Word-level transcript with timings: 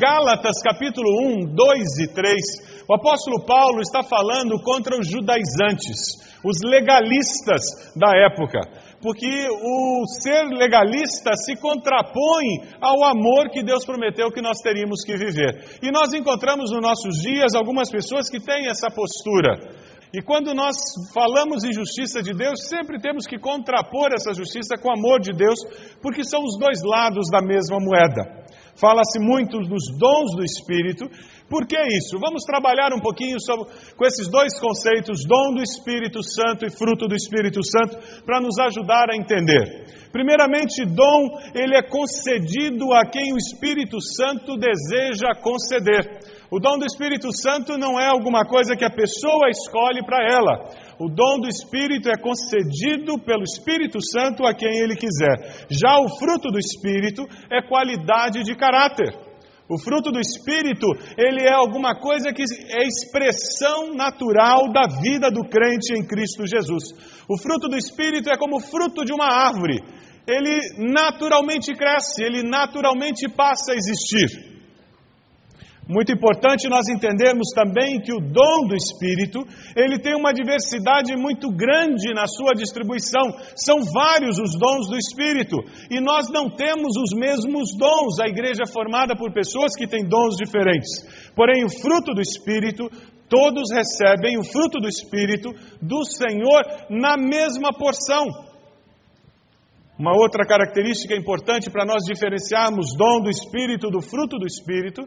Gálatas 0.00 0.56
capítulo 0.64 1.12
1, 1.44 1.54
2 1.54 1.98
e 1.98 2.08
3, 2.08 2.34
o 2.88 2.94
apóstolo 2.94 3.44
Paulo 3.44 3.82
está 3.82 4.02
falando 4.02 4.58
contra 4.62 4.98
os 4.98 5.06
judaizantes, 5.06 6.16
os 6.42 6.56
legalistas 6.64 7.60
da 7.94 8.08
época, 8.16 8.60
porque 9.02 9.28
o 9.28 10.06
ser 10.22 10.48
legalista 10.56 11.36
se 11.36 11.54
contrapõe 11.60 12.64
ao 12.80 13.04
amor 13.04 13.50
que 13.50 13.62
Deus 13.62 13.84
prometeu 13.84 14.32
que 14.32 14.40
nós 14.40 14.56
teríamos 14.62 15.04
que 15.04 15.18
viver. 15.18 15.78
E 15.82 15.90
nós 15.92 16.14
encontramos 16.14 16.72
nos 16.72 16.80
nossos 16.80 17.20
dias 17.20 17.54
algumas 17.54 17.90
pessoas 17.90 18.30
que 18.30 18.40
têm 18.40 18.70
essa 18.70 18.88
postura. 18.90 19.52
E 20.14 20.22
quando 20.22 20.54
nós 20.54 20.76
falamos 21.12 21.62
em 21.62 21.74
justiça 21.74 22.22
de 22.22 22.32
Deus, 22.32 22.66
sempre 22.68 22.98
temos 22.98 23.26
que 23.26 23.38
contrapor 23.38 24.08
essa 24.14 24.32
justiça 24.32 24.76
com 24.80 24.88
o 24.88 24.98
amor 24.98 25.20
de 25.20 25.32
Deus, 25.32 25.60
porque 26.00 26.24
são 26.24 26.42
os 26.42 26.58
dois 26.58 26.82
lados 26.82 27.28
da 27.30 27.42
mesma 27.42 27.76
moeda. 27.78 28.40
Fala-se 28.76 29.18
muito 29.18 29.58
dos 29.58 29.90
dons 29.98 30.34
do 30.36 30.44
Espírito. 30.44 31.08
Por 31.48 31.66
que 31.66 31.76
isso? 31.76 32.18
Vamos 32.20 32.44
trabalhar 32.44 32.94
um 32.94 33.00
pouquinho 33.00 33.40
sobre, 33.40 33.66
com 33.96 34.06
esses 34.06 34.30
dois 34.30 34.58
conceitos, 34.60 35.24
dom 35.26 35.54
do 35.54 35.62
Espírito 35.62 36.22
Santo 36.22 36.64
e 36.64 36.70
fruto 36.70 37.08
do 37.08 37.14
Espírito 37.14 37.60
Santo, 37.64 37.98
para 38.24 38.40
nos 38.40 38.56
ajudar 38.58 39.10
a 39.10 39.16
entender. 39.16 40.08
Primeiramente, 40.12 40.84
dom, 40.84 41.28
ele 41.54 41.76
é 41.76 41.82
concedido 41.82 42.92
a 42.92 43.04
quem 43.04 43.32
o 43.32 43.36
Espírito 43.36 43.98
Santo 44.00 44.56
deseja 44.56 45.34
conceder. 45.40 46.20
O 46.50 46.58
dom 46.58 46.78
do 46.78 46.84
Espírito 46.84 47.28
Santo 47.30 47.78
não 47.78 47.98
é 47.98 48.06
alguma 48.08 48.44
coisa 48.44 48.74
que 48.74 48.84
a 48.84 48.90
pessoa 48.90 49.48
escolhe 49.48 50.04
para 50.04 50.18
ela. 50.28 50.68
O 50.98 51.08
dom 51.08 51.38
do 51.38 51.48
Espírito 51.48 52.10
é 52.10 52.20
concedido 52.20 53.16
pelo 53.20 53.44
Espírito 53.44 53.98
Santo 54.02 54.44
a 54.44 54.52
quem 54.52 54.80
ele 54.80 54.96
quiser. 54.96 55.66
Já 55.70 56.00
o 56.00 56.08
fruto 56.18 56.50
do 56.50 56.58
Espírito 56.58 57.22
é 57.52 57.62
qualidade 57.62 58.42
de 58.42 58.56
caráter. 58.56 59.14
O 59.68 59.78
fruto 59.78 60.10
do 60.10 60.18
Espírito, 60.18 60.88
ele 61.16 61.42
é 61.46 61.52
alguma 61.52 61.94
coisa 61.94 62.32
que 62.32 62.42
é 62.42 62.82
expressão 62.82 63.94
natural 63.94 64.72
da 64.72 64.88
vida 65.00 65.30
do 65.30 65.48
crente 65.48 65.94
em 65.96 66.04
Cristo 66.04 66.44
Jesus. 66.44 66.90
O 67.28 67.38
fruto 67.38 67.68
do 67.68 67.76
Espírito 67.76 68.28
é 68.28 68.36
como 68.36 68.56
o 68.56 68.60
fruto 68.60 69.04
de 69.04 69.12
uma 69.12 69.26
árvore. 69.26 69.78
Ele 70.26 70.58
naturalmente 70.92 71.72
cresce, 71.74 72.24
ele 72.24 72.42
naturalmente 72.42 73.28
passa 73.28 73.70
a 73.70 73.76
existir. 73.76 74.49
Muito 75.90 76.12
importante 76.12 76.68
nós 76.68 76.86
entendermos 76.86 77.50
também 77.52 77.98
que 77.98 78.12
o 78.12 78.20
dom 78.20 78.68
do 78.68 78.76
Espírito, 78.76 79.42
ele 79.74 79.98
tem 79.98 80.14
uma 80.14 80.32
diversidade 80.32 81.16
muito 81.16 81.50
grande 81.50 82.14
na 82.14 82.28
sua 82.28 82.54
distribuição. 82.54 83.34
São 83.56 83.82
vários 83.92 84.38
os 84.38 84.56
dons 84.56 84.86
do 84.88 84.96
Espírito, 84.96 85.56
e 85.90 86.00
nós 86.00 86.30
não 86.30 86.48
temos 86.48 86.94
os 86.96 87.10
mesmos 87.18 87.76
dons. 87.76 88.20
A 88.20 88.28
igreja 88.28 88.62
é 88.62 88.72
formada 88.72 89.16
por 89.16 89.32
pessoas 89.32 89.74
que 89.74 89.88
têm 89.88 90.06
dons 90.06 90.36
diferentes. 90.36 91.32
Porém, 91.34 91.64
o 91.64 91.68
fruto 91.68 92.14
do 92.14 92.20
Espírito, 92.20 92.88
todos 93.28 93.72
recebem 93.72 94.38
o 94.38 94.44
fruto 94.44 94.78
do 94.78 94.86
Espírito 94.86 95.50
do 95.82 96.04
Senhor 96.04 96.62
na 96.88 97.16
mesma 97.16 97.72
porção. 97.72 98.26
Uma 99.98 100.16
outra 100.16 100.46
característica 100.46 101.16
importante 101.16 101.68
para 101.68 101.84
nós 101.84 102.04
diferenciarmos 102.04 102.96
dom 102.96 103.22
do 103.22 103.28
Espírito 103.28 103.90
do 103.90 104.00
fruto 104.00 104.38
do 104.38 104.46
Espírito 104.46 105.02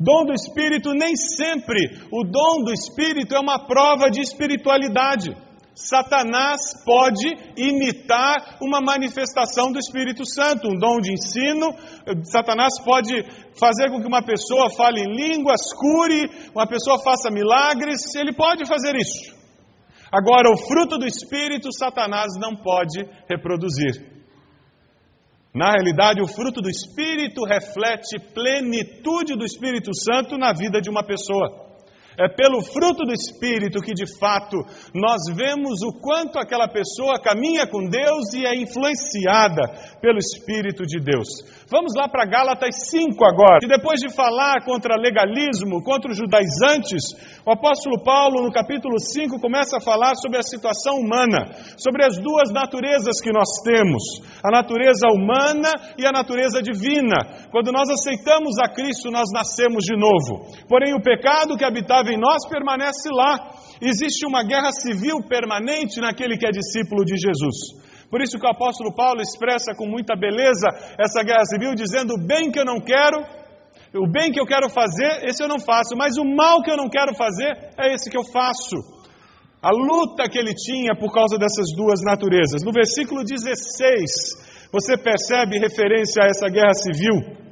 Dom 0.00 0.26
do 0.26 0.32
Espírito, 0.32 0.92
nem 0.92 1.16
sempre 1.16 1.98
o 2.12 2.22
dom 2.24 2.64
do 2.64 2.72
Espírito 2.72 3.34
é 3.34 3.40
uma 3.40 3.66
prova 3.66 4.10
de 4.10 4.20
espiritualidade. 4.20 5.34
Satanás 5.74 6.60
pode 6.84 7.28
imitar 7.56 8.58
uma 8.60 8.80
manifestação 8.80 9.70
do 9.70 9.78
Espírito 9.78 10.26
Santo, 10.26 10.68
um 10.68 10.76
dom 10.76 10.98
de 10.98 11.12
ensino. 11.12 11.72
Satanás 12.24 12.80
pode 12.84 13.14
fazer 13.58 13.88
com 13.90 14.00
que 14.00 14.06
uma 14.06 14.22
pessoa 14.22 14.70
fale 14.70 15.02
em 15.02 15.14
línguas, 15.14 15.60
cure, 15.72 16.50
uma 16.52 16.66
pessoa 16.66 16.98
faça 17.02 17.30
milagres, 17.30 18.12
ele 18.16 18.32
pode 18.32 18.66
fazer 18.66 18.96
isso. 18.96 19.36
Agora, 20.10 20.50
o 20.50 20.56
fruto 20.56 20.98
do 20.98 21.06
Espírito, 21.06 21.68
Satanás 21.72 22.32
não 22.40 22.56
pode 22.56 23.04
reproduzir. 23.28 24.17
Na 25.58 25.72
realidade, 25.72 26.22
o 26.22 26.28
fruto 26.28 26.62
do 26.62 26.70
Espírito 26.70 27.42
reflete 27.42 28.16
plenitude 28.32 29.34
do 29.34 29.44
Espírito 29.44 29.90
Santo 29.92 30.38
na 30.38 30.52
vida 30.52 30.80
de 30.80 30.88
uma 30.88 31.02
pessoa. 31.02 31.66
É 32.16 32.28
pelo 32.28 32.62
fruto 32.62 33.04
do 33.04 33.12
Espírito 33.12 33.80
que, 33.80 33.92
de 33.92 34.06
fato, 34.20 34.56
nós 34.94 35.18
vemos 35.34 35.82
o 35.82 36.00
quanto 36.00 36.38
aquela 36.38 36.68
pessoa 36.68 37.20
caminha 37.20 37.66
com 37.66 37.88
Deus 37.88 38.32
e 38.34 38.46
é 38.46 38.54
influenciada 38.54 39.62
pelo 40.00 40.18
Espírito 40.18 40.86
de 40.86 41.00
Deus. 41.00 41.26
Vamos 41.70 41.92
lá 41.94 42.08
para 42.08 42.24
Gálatas 42.24 42.88
5 42.88 43.12
agora. 43.26 43.60
E 43.62 43.68
depois 43.68 44.00
de 44.00 44.08
falar 44.08 44.64
contra 44.64 44.96
legalismo, 44.96 45.84
contra 45.84 46.10
os 46.10 46.16
judaizantes, 46.16 47.12
o 47.44 47.52
apóstolo 47.52 48.02
Paulo, 48.02 48.40
no 48.42 48.50
capítulo 48.50 48.98
5, 48.98 49.38
começa 49.38 49.76
a 49.76 49.80
falar 49.80 50.14
sobre 50.16 50.38
a 50.38 50.42
situação 50.42 50.96
humana, 50.96 51.52
sobre 51.76 52.06
as 52.06 52.16
duas 52.16 52.48
naturezas 52.50 53.20
que 53.20 53.30
nós 53.30 53.60
temos: 53.62 54.00
a 54.42 54.50
natureza 54.50 55.08
humana 55.12 55.68
e 55.98 56.06
a 56.06 56.12
natureza 56.12 56.62
divina. 56.62 57.46
Quando 57.52 57.70
nós 57.70 57.90
aceitamos 57.90 58.56
a 58.64 58.68
Cristo, 58.72 59.10
nós 59.10 59.28
nascemos 59.30 59.84
de 59.84 59.94
novo. 59.94 60.48
Porém, 60.66 60.94
o 60.94 61.02
pecado 61.02 61.54
que 61.54 61.64
habitava 61.64 62.08
em 62.08 62.18
nós 62.18 62.48
permanece 62.48 63.10
lá. 63.12 63.52
Existe 63.80 64.26
uma 64.26 64.42
guerra 64.42 64.72
civil 64.72 65.18
permanente 65.28 66.00
naquele 66.00 66.38
que 66.38 66.46
é 66.46 66.50
discípulo 66.50 67.04
de 67.04 67.14
Jesus. 67.14 67.87
Por 68.10 68.22
isso 68.22 68.38
que 68.38 68.46
o 68.46 68.50
apóstolo 68.50 68.94
Paulo 68.94 69.20
expressa 69.20 69.74
com 69.74 69.86
muita 69.86 70.16
beleza 70.16 70.68
essa 70.98 71.22
guerra 71.22 71.44
civil, 71.44 71.74
dizendo: 71.74 72.16
bem 72.18 72.50
que 72.50 72.58
eu 72.58 72.64
não 72.64 72.80
quero, 72.80 73.20
O 73.94 74.06
bem 74.06 74.30
que 74.30 74.40
eu 74.40 74.44
quero 74.44 74.68
fazer, 74.68 75.24
esse 75.24 75.42
eu 75.42 75.48
não 75.48 75.58
faço, 75.58 75.96
mas 75.96 76.18
o 76.18 76.24
mal 76.24 76.62
que 76.62 76.70
eu 76.70 76.76
não 76.76 76.88
quero 76.90 77.14
fazer, 77.14 77.72
é 77.78 77.94
esse 77.94 78.10
que 78.10 78.18
eu 78.18 78.24
faço. 78.24 78.76
A 79.62 79.70
luta 79.70 80.28
que 80.30 80.38
ele 80.38 80.54
tinha 80.54 80.94
por 80.94 81.12
causa 81.12 81.38
dessas 81.38 81.74
duas 81.74 82.00
naturezas. 82.04 82.62
No 82.62 82.72
versículo 82.72 83.24
16, 83.24 84.68
você 84.70 84.96
percebe 84.96 85.58
referência 85.58 86.22
a 86.22 86.26
essa 86.26 86.48
guerra 86.48 86.74
civil. 86.74 87.47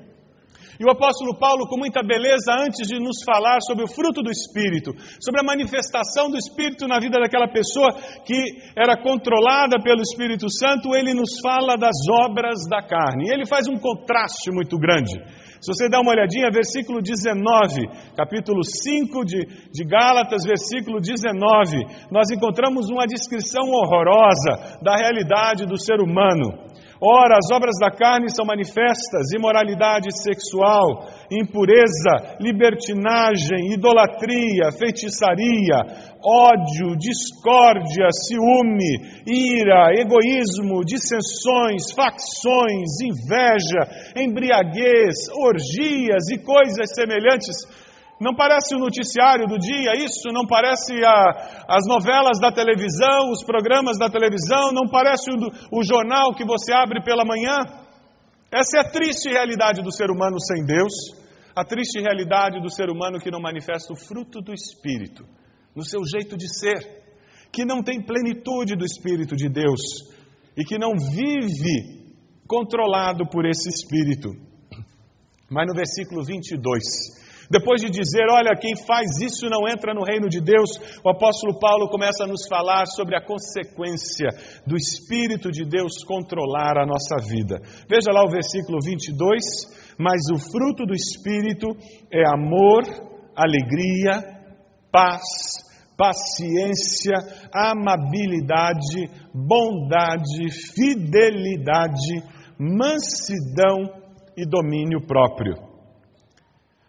E 0.78 0.84
o 0.84 0.90
apóstolo 0.90 1.38
Paulo, 1.38 1.67
com 1.67 1.78
muita 1.78 2.02
beleza, 2.02 2.52
antes 2.52 2.87
de 2.87 2.99
nos 2.99 3.25
falar 3.25 3.58
sobre 3.61 3.84
o 3.84 3.88
fruto 3.88 4.23
do 4.23 4.31
Espírito, 4.31 4.93
sobre 5.20 5.40
a 5.40 5.44
manifestação 5.44 6.31
do 6.31 6.37
Espírito 6.37 6.87
na 6.87 6.99
vida 6.99 7.19
daquela 7.19 7.49
pessoa 7.49 7.93
que 8.25 8.37
era 8.76 8.96
controlada 8.96 9.82
pelo 9.82 10.02
Espírito 10.02 10.50
Santo, 10.50 10.94
ele 10.94 11.14
nos 11.14 11.40
fala 11.43 11.76
das 11.76 11.96
obras 12.25 12.69
da 12.69 12.82
carne. 12.82 13.28
E 13.28 13.32
ele 13.32 13.46
faz 13.46 13.67
um 13.69 13.78
contraste 13.78 14.50
muito 14.52 14.78
grande. 14.78 15.17
Se 15.61 15.73
você 15.73 15.88
dá 15.88 16.00
uma 16.00 16.12
olhadinha, 16.12 16.50
versículo 16.50 17.00
19, 17.00 17.88
capítulo 18.14 18.62
5 18.62 19.25
de, 19.25 19.46
de 19.73 19.84
Gálatas, 19.84 20.44
versículo 20.44 21.00
19, 21.00 22.11
nós 22.11 22.31
encontramos 22.31 22.90
uma 22.90 23.06
descrição 23.06 23.64
horrorosa 23.70 24.78
da 24.82 24.94
realidade 24.96 25.64
do 25.64 25.81
ser 25.81 26.00
humano. 26.00 26.67
Ora, 27.00 27.37
as 27.37 27.54
obras 27.54 27.76
da 27.78 27.90
carne 27.90 28.31
são 28.34 28.44
manifestas: 28.44 29.32
imoralidade 29.37 30.08
sexual, 30.22 31.04
impureza, 31.31 32.38
libertinagem, 32.40 33.72
idolatria, 33.75 34.72
feitiçaria, 34.78 35.76
ódio, 36.25 36.96
discórdia, 36.96 38.08
ciúme, 38.10 39.22
ira, 39.26 39.93
egoísmo, 39.93 40.84
dissensões, 40.84 41.93
facções, 41.93 42.88
inveja, 43.04 44.16
embriaguez, 44.16 45.28
orgias 45.37 46.31
e 46.32 46.38
coisas 46.38 46.94
semelhantes 46.94 47.86
não 48.18 48.34
parece 48.34 48.74
o 48.74 48.78
noticiário 48.78 49.46
do 49.46 49.58
dia 49.58 49.92
isso? 49.96 50.32
Não 50.32 50.46
parece 50.46 51.04
a, 51.04 51.66
as 51.68 51.86
novelas 51.86 52.40
da 52.40 52.50
televisão, 52.50 53.30
os 53.30 53.44
programas 53.44 53.98
da 53.98 54.08
televisão? 54.08 54.72
Não 54.72 54.88
parece 54.88 55.30
o, 55.30 55.78
o 55.78 55.84
jornal 55.84 56.34
que 56.34 56.44
você 56.44 56.72
abre 56.72 57.02
pela 57.02 57.24
manhã? 57.24 57.58
Essa 58.50 58.78
é 58.78 58.80
a 58.80 58.90
triste 58.90 59.28
realidade 59.28 59.82
do 59.82 59.92
ser 59.92 60.10
humano 60.10 60.40
sem 60.40 60.64
Deus, 60.64 60.92
a 61.54 61.62
triste 61.62 62.00
realidade 62.00 62.60
do 62.60 62.70
ser 62.70 62.88
humano 62.88 63.18
que 63.18 63.30
não 63.30 63.40
manifesta 63.40 63.92
o 63.92 63.96
fruto 63.96 64.40
do 64.40 64.54
Espírito, 64.54 65.24
no 65.74 65.84
seu 65.84 66.00
jeito 66.06 66.38
de 66.38 66.48
ser, 66.48 67.04
que 67.52 67.66
não 67.66 67.82
tem 67.82 68.00
plenitude 68.02 68.76
do 68.76 68.84
Espírito 68.84 69.36
de 69.36 69.50
Deus 69.50 69.80
e 70.56 70.64
que 70.64 70.78
não 70.78 70.92
vive 70.92 72.14
controlado 72.48 73.28
por 73.28 73.44
esse 73.44 73.68
Espírito. 73.68 74.30
Mas 75.50 75.66
no 75.66 75.74
versículo 75.74 76.24
22, 76.24 76.82
depois 77.50 77.81
de 77.81 77.90
dizer, 77.90 78.26
olha, 78.31 78.58
quem 78.58 78.75
faz 78.87 79.20
isso 79.20 79.46
não 79.48 79.69
entra 79.69 79.94
no 79.94 80.04
reino 80.04 80.28
de 80.28 80.40
Deus, 80.40 80.70
o 81.04 81.10
apóstolo 81.10 81.58
Paulo 81.58 81.88
começa 81.88 82.25
a 82.25 82.26
nos 82.26 82.46
falar 82.48 82.87
sobre 82.87 83.16
a 83.16 83.25
consequência 83.25 84.28
do 84.66 84.76
Espírito 84.76 85.50
de 85.50 85.64
Deus 85.64 86.04
controlar 86.04 86.78
a 86.78 86.87
nossa 86.87 87.16
vida. 87.28 87.60
Veja 87.88 88.12
lá 88.12 88.25
o 88.25 88.31
versículo 88.31 88.78
22. 88.82 89.87
Mas 89.98 90.20
o 90.31 90.38
fruto 90.38 90.84
do 90.84 90.94
Espírito 90.94 91.69
é 92.12 92.22
amor, 92.28 92.82
alegria, 93.34 94.37
paz, 94.92 95.22
paciência, 95.96 97.14
amabilidade, 97.52 99.08
bondade, 99.32 100.50
fidelidade, 100.75 102.22
mansidão 102.58 104.02
e 104.37 104.46
domínio 104.46 105.00
próprio. 105.06 105.65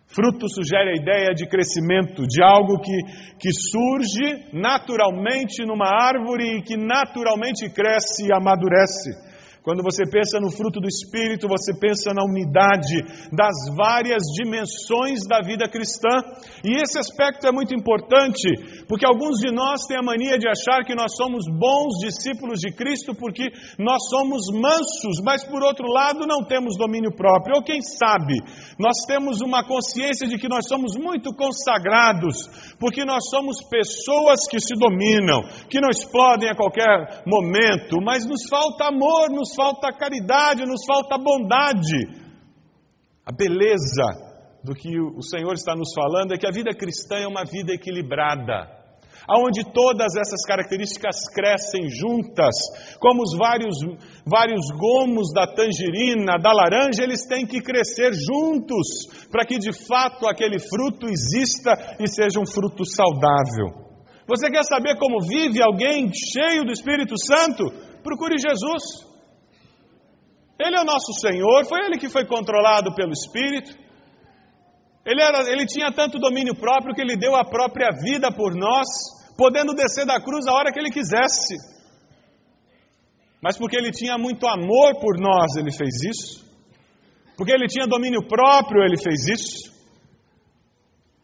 Fruto 0.07 0.47
sugere 0.47 0.91
a 0.91 1.01
ideia 1.01 1.33
de 1.35 1.45
crescimento, 1.47 2.23
de 2.25 2.41
algo 2.41 2.79
que, 2.79 2.97
que 3.37 3.51
surge 3.51 4.49
naturalmente 4.53 5.65
numa 5.65 5.87
árvore 5.87 6.57
e 6.57 6.61
que 6.61 6.77
naturalmente 6.77 7.69
cresce 7.69 8.25
e 8.25 8.33
amadurece. 8.33 9.26
Quando 9.67 9.83
você 9.83 10.07
pensa 10.09 10.39
no 10.39 10.49
fruto 10.49 10.79
do 10.79 10.87
Espírito, 10.87 11.45
você 11.45 11.75
pensa 11.77 12.13
na 12.13 12.23
unidade 12.23 13.03
das 13.35 13.51
várias 13.75 14.23
dimensões 14.31 15.27
da 15.27 15.41
vida 15.43 15.67
cristã. 15.67 16.23
E 16.63 16.79
esse 16.79 16.97
aspecto 16.97 17.45
é 17.45 17.51
muito 17.51 17.75
importante, 17.75 18.47
porque 18.87 19.05
alguns 19.05 19.43
de 19.43 19.51
nós 19.51 19.83
têm 19.85 19.97
a 19.97 20.01
mania 20.01 20.39
de 20.39 20.47
achar 20.47 20.85
que 20.85 20.95
nós 20.95 21.11
somos 21.17 21.43
bons 21.51 21.99
discípulos 21.99 22.61
de 22.61 22.71
Cristo 22.71 23.11
porque 23.13 23.51
nós 23.77 24.07
somos 24.07 24.47
mansos, 24.55 25.19
mas 25.21 25.43
por 25.43 25.61
outro 25.61 25.91
lado 25.91 26.25
não 26.25 26.47
temos 26.47 26.77
domínio 26.77 27.11
próprio. 27.13 27.57
Ou 27.57 27.61
quem 27.61 27.81
sabe, 27.81 28.39
nós 28.79 28.95
temos 29.05 29.41
uma 29.41 29.67
consciência 29.67 30.29
de 30.29 30.37
que 30.37 30.47
nós 30.47 30.63
somos 30.65 30.95
muito 30.95 31.35
consagrados, 31.35 32.47
porque 32.79 33.03
nós 33.03 33.27
somos 33.29 33.57
pessoas 33.67 34.47
que 34.49 34.61
se 34.61 34.79
dominam, 34.79 35.43
que 35.69 35.81
não 35.81 35.89
explodem 35.89 36.47
a 36.47 36.55
qualquer 36.55 37.21
momento, 37.27 37.99
mas 38.01 38.25
nos 38.25 38.47
falta 38.47 38.85
amor, 38.87 39.29
nos 39.29 39.56
falta 39.57 39.91
caridade, 39.91 40.65
nos 40.65 40.85
falta 40.85 41.17
bondade. 41.17 42.27
A 43.25 43.31
beleza 43.35 44.27
do 44.63 44.75
que 44.75 44.99
o 44.99 45.21
Senhor 45.21 45.53
está 45.53 45.75
nos 45.75 45.91
falando 45.93 46.33
é 46.33 46.37
que 46.37 46.47
a 46.47 46.51
vida 46.51 46.71
cristã 46.73 47.17
é 47.17 47.27
uma 47.27 47.43
vida 47.43 47.73
equilibrada, 47.73 48.69
aonde 49.27 49.63
todas 49.73 50.15
essas 50.15 50.45
características 50.45 51.27
crescem 51.33 51.89
juntas, 51.89 52.55
como 52.99 53.23
os 53.23 53.35
vários, 53.37 53.75
vários 54.25 54.65
gomos 54.77 55.33
da 55.33 55.47
tangerina, 55.47 56.37
da 56.37 56.51
laranja, 56.51 57.03
eles 57.03 57.25
têm 57.27 57.45
que 57.45 57.61
crescer 57.61 58.13
juntos, 58.13 59.27
para 59.31 59.45
que 59.45 59.57
de 59.57 59.73
fato 59.73 60.27
aquele 60.27 60.59
fruto 60.59 61.07
exista 61.07 61.97
e 61.99 62.07
seja 62.07 62.39
um 62.39 62.45
fruto 62.45 62.85
saudável. 62.85 63.87
Você 64.27 64.49
quer 64.51 64.63
saber 64.63 64.97
como 64.97 65.25
vive 65.25 65.63
alguém 65.63 66.11
cheio 66.13 66.65
do 66.65 66.71
Espírito 66.71 67.15
Santo? 67.17 67.71
Procure 68.03 68.35
Jesus. 68.37 69.06
Ele 70.59 70.75
é 70.75 70.81
o 70.81 70.85
nosso 70.85 71.13
Senhor, 71.21 71.65
foi 71.67 71.85
ele 71.85 71.99
que 71.99 72.09
foi 72.09 72.25
controlado 72.25 72.93
pelo 72.95 73.11
Espírito. 73.11 73.77
Ele, 75.05 75.21
era, 75.21 75.49
ele 75.51 75.65
tinha 75.65 75.91
tanto 75.91 76.19
domínio 76.19 76.55
próprio 76.55 76.93
que 76.95 77.01
ele 77.01 77.15
deu 77.15 77.35
a 77.35 77.45
própria 77.45 77.89
vida 78.01 78.31
por 78.31 78.55
nós, 78.55 78.87
podendo 79.37 79.73
descer 79.73 80.05
da 80.05 80.19
cruz 80.19 80.47
a 80.47 80.53
hora 80.53 80.71
que 80.71 80.79
ele 80.79 80.89
quisesse. 80.89 81.55
Mas 83.41 83.57
porque 83.57 83.77
ele 83.77 83.91
tinha 83.91 84.17
muito 84.17 84.47
amor 84.47 84.99
por 84.99 85.19
nós, 85.19 85.55
ele 85.57 85.71
fez 85.71 85.93
isso. 86.03 86.45
Porque 87.37 87.51
ele 87.51 87.67
tinha 87.67 87.85
domínio 87.85 88.27
próprio, 88.27 88.83
ele 88.83 88.97
fez 88.97 89.27
isso. 89.27 89.71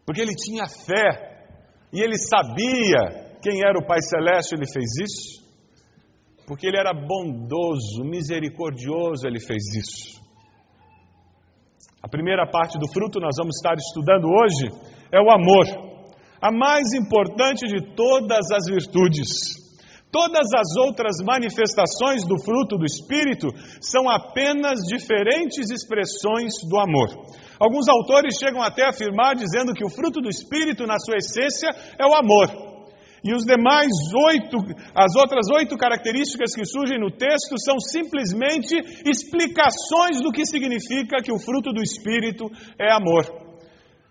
Porque 0.06 0.22
ele 0.22 0.36
tinha 0.36 0.66
fé 0.68 1.48
e 1.92 2.00
ele 2.00 2.18
sabia 2.18 3.38
quem 3.42 3.62
era 3.66 3.80
o 3.80 3.86
Pai 3.86 4.00
Celeste, 4.02 4.54
ele 4.54 4.72
fez 4.72 4.86
isso 5.02 5.43
porque 6.46 6.68
ele 6.68 6.78
era 6.78 6.94
bondoso, 6.94 8.04
misericordioso, 8.04 9.26
ele 9.26 9.40
fez 9.40 9.64
isso. 9.76 10.22
A 12.02 12.08
primeira 12.10 12.46
parte 12.46 12.78
do 12.78 12.92
fruto 12.92 13.20
nós 13.20 13.36
vamos 13.38 13.56
estar 13.56 13.76
estudando 13.76 14.28
hoje 14.28 14.68
é 15.12 15.22
o 15.22 15.32
amor, 15.32 15.66
a 16.42 16.52
mais 16.52 16.94
importante 16.94 17.66
de 17.66 17.96
todas 17.96 18.52
as 18.52 18.66
virtudes. 18.70 19.64
Todas 20.12 20.48
as 20.54 20.78
outras 20.86 21.16
manifestações 21.26 22.24
do 22.28 22.38
fruto 22.44 22.78
do 22.78 22.86
Espírito 22.86 23.48
são 23.82 24.08
apenas 24.08 24.82
diferentes 24.86 25.72
expressões 25.72 26.54
do 26.70 26.78
amor. 26.78 27.10
Alguns 27.60 27.88
autores 27.88 28.36
chegam 28.38 28.62
até 28.62 28.86
a 28.86 28.90
afirmar 28.90 29.36
dizendo 29.36 29.74
que 29.74 29.84
o 29.84 29.90
fruto 29.90 30.22
do 30.22 30.30
Espírito, 30.30 30.86
na 30.86 31.00
sua 31.00 31.16
essência, 31.16 31.70
é 31.98 32.06
o 32.06 32.14
amor. 32.14 32.73
E 33.24 33.34
os 33.34 33.46
demais 33.46 33.88
oito, 34.28 34.58
as 34.94 35.16
outras 35.16 35.48
oito 35.56 35.78
características 35.78 36.54
que 36.54 36.66
surgem 36.66 37.00
no 37.00 37.10
texto 37.10 37.56
são 37.58 37.80
simplesmente 37.80 38.76
explicações 39.08 40.20
do 40.22 40.30
que 40.30 40.46
significa 40.46 41.24
que 41.24 41.32
o 41.32 41.40
fruto 41.40 41.72
do 41.72 41.82
Espírito 41.82 42.52
é 42.78 42.92
amor. 42.92 43.24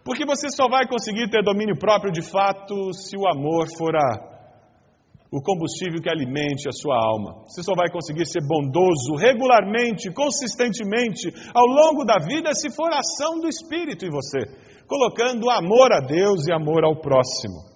Porque 0.02 0.24
você 0.24 0.48
só 0.48 0.66
vai 0.66 0.88
conseguir 0.88 1.28
ter 1.28 1.44
domínio 1.44 1.78
próprio 1.78 2.10
de 2.10 2.22
fato 2.22 2.92
se 2.94 3.14
o 3.18 3.28
amor 3.28 3.68
for 3.76 3.94
a, 3.94 4.32
o 5.30 5.42
combustível 5.42 6.00
que 6.00 6.10
alimente 6.10 6.66
a 6.66 6.72
sua 6.72 6.96
alma. 6.96 7.44
Você 7.46 7.62
só 7.62 7.74
vai 7.76 7.90
conseguir 7.92 8.26
ser 8.26 8.40
bondoso 8.48 9.14
regularmente, 9.16 10.10
consistentemente, 10.10 11.28
ao 11.54 11.66
longo 11.66 12.02
da 12.04 12.16
vida, 12.18 12.54
se 12.54 12.74
for 12.74 12.90
a 12.90 12.98
ação 12.98 13.38
do 13.40 13.46
Espírito 13.46 14.06
em 14.06 14.10
você, 14.10 14.40
colocando 14.88 15.50
amor 15.50 15.92
a 15.92 16.00
Deus 16.00 16.46
e 16.48 16.52
amor 16.52 16.82
ao 16.82 16.96
próximo. 16.96 17.71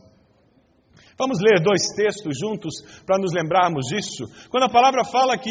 Vamos 1.19 1.39
ler 1.41 1.63
dois 1.63 1.81
textos 1.97 2.37
juntos 2.39 2.75
para 3.07 3.19
nos 3.19 3.33
lembrarmos 3.33 3.87
disso. 3.87 4.25
Quando 4.51 4.65
a 4.65 4.69
palavra 4.69 5.03
fala 5.03 5.39
que 5.39 5.51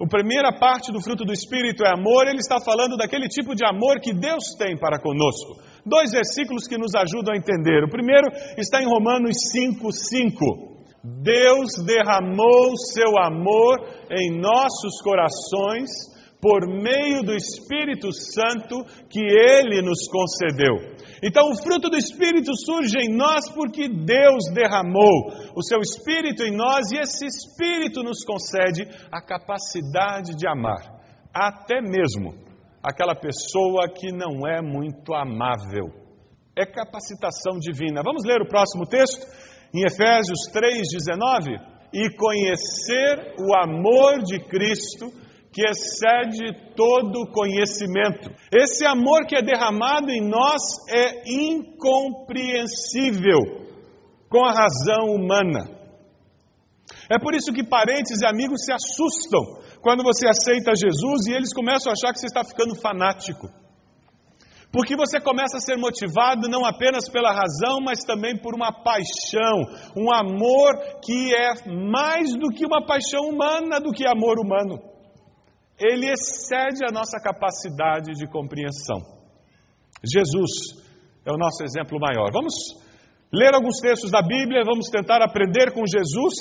a 0.00 0.08
primeira 0.08 0.52
parte 0.58 0.90
do 0.90 1.00
fruto 1.00 1.24
do 1.24 1.32
Espírito 1.32 1.84
é 1.84 1.92
amor, 1.94 2.26
ele 2.26 2.40
está 2.40 2.58
falando 2.60 2.96
daquele 2.96 3.28
tipo 3.28 3.54
de 3.54 3.64
amor 3.64 4.00
que 4.00 4.12
Deus 4.12 4.56
tem 4.58 4.76
para 4.76 4.98
conosco. 4.98 5.62
Dois 5.86 6.10
versículos 6.10 6.66
que 6.66 6.76
nos 6.76 6.94
ajudam 6.96 7.32
a 7.32 7.36
entender. 7.36 7.84
O 7.84 7.90
primeiro 7.90 8.26
está 8.58 8.82
em 8.82 8.86
Romanos 8.86 9.36
5, 9.52 9.92
5. 9.92 10.74
Deus 11.22 11.70
derramou 11.86 12.76
seu 12.76 13.16
amor 13.16 13.78
em 14.10 14.40
nossos 14.40 15.00
corações 15.00 16.13
por 16.44 16.68
meio 16.68 17.22
do 17.22 17.34
Espírito 17.34 18.12
Santo 18.12 18.84
que 19.08 19.18
Ele 19.18 19.80
nos 19.80 20.06
concedeu. 20.06 20.76
Então, 21.22 21.48
o 21.48 21.56
fruto 21.56 21.88
do 21.88 21.96
Espírito 21.96 22.52
surge 22.54 22.98
em 23.00 23.16
nós 23.16 23.48
porque 23.48 23.88
Deus 23.88 24.52
derramou 24.52 25.32
o 25.56 25.62
seu 25.62 25.80
Espírito 25.80 26.42
em 26.42 26.54
nós 26.54 26.92
e 26.92 26.98
esse 26.98 27.24
Espírito 27.24 28.02
nos 28.02 28.22
concede 28.26 28.82
a 29.10 29.22
capacidade 29.22 30.36
de 30.36 30.46
amar, 30.46 30.84
até 31.32 31.80
mesmo 31.80 32.34
aquela 32.82 33.14
pessoa 33.14 33.88
que 33.88 34.12
não 34.12 34.46
é 34.46 34.60
muito 34.60 35.14
amável. 35.14 35.88
É 36.54 36.66
capacitação 36.66 37.58
divina. 37.58 38.02
Vamos 38.04 38.22
ler 38.22 38.42
o 38.42 38.48
próximo 38.48 38.84
texto, 38.84 39.26
em 39.74 39.80
Efésios 39.86 40.40
3,19? 40.52 41.72
E 41.90 42.10
conhecer 42.16 43.34
o 43.38 43.56
amor 43.56 44.22
de 44.24 44.40
Cristo 44.40 45.23
que 45.54 45.62
excede 45.62 46.74
todo 46.74 47.30
conhecimento. 47.30 48.28
Esse 48.52 48.84
amor 48.84 49.24
que 49.24 49.36
é 49.36 49.42
derramado 49.42 50.10
em 50.10 50.20
nós 50.20 50.60
é 50.90 51.22
incompreensível 51.30 53.38
com 54.28 54.44
a 54.44 54.50
razão 54.50 55.14
humana. 55.14 55.70
É 57.08 57.16
por 57.20 57.36
isso 57.36 57.52
que 57.52 57.62
parentes 57.62 58.20
e 58.20 58.26
amigos 58.26 58.64
se 58.64 58.72
assustam 58.72 59.62
quando 59.80 60.02
você 60.02 60.26
aceita 60.26 60.74
Jesus 60.74 61.28
e 61.28 61.32
eles 61.32 61.54
começam 61.54 61.90
a 61.90 61.92
achar 61.92 62.12
que 62.12 62.18
você 62.18 62.26
está 62.26 62.42
ficando 62.42 62.74
fanático. 62.74 63.48
Porque 64.72 64.96
você 64.96 65.20
começa 65.20 65.58
a 65.58 65.60
ser 65.60 65.76
motivado 65.76 66.48
não 66.48 66.66
apenas 66.66 67.08
pela 67.08 67.30
razão, 67.30 67.78
mas 67.80 68.00
também 68.00 68.36
por 68.36 68.56
uma 68.56 68.72
paixão, 68.72 69.68
um 69.96 70.12
amor 70.12 70.98
que 71.00 71.32
é 71.32 71.52
mais 71.70 72.34
do 72.34 72.48
que 72.48 72.66
uma 72.66 72.84
paixão 72.84 73.28
humana, 73.28 73.78
do 73.78 73.92
que 73.92 74.04
amor 74.04 74.40
humano 74.40 74.93
ele 75.78 76.06
excede 76.06 76.84
a 76.88 76.92
nossa 76.92 77.18
capacidade 77.20 78.12
de 78.14 78.26
compreensão. 78.26 79.00
Jesus 80.04 80.84
é 81.26 81.32
o 81.32 81.38
nosso 81.38 81.64
exemplo 81.64 81.98
maior. 81.98 82.30
Vamos 82.32 82.54
ler 83.32 83.54
alguns 83.54 83.80
textos 83.80 84.10
da 84.10 84.22
Bíblia, 84.22 84.62
vamos 84.64 84.88
tentar 84.88 85.22
aprender 85.22 85.72
com 85.72 85.82
Jesus 85.86 86.34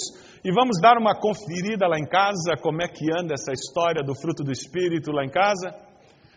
e 0.44 0.52
vamos 0.52 0.80
dar 0.82 0.98
uma 0.98 1.16
conferida 1.16 1.88
lá 1.88 1.98
em 1.98 2.06
casa, 2.06 2.60
como 2.62 2.82
é 2.82 2.88
que 2.88 3.06
anda 3.18 3.34
essa 3.34 3.52
história 3.52 4.04
do 4.04 4.14
fruto 4.14 4.44
do 4.44 4.52
Espírito 4.52 5.12
lá 5.12 5.24
em 5.24 5.30
casa. 5.30 5.74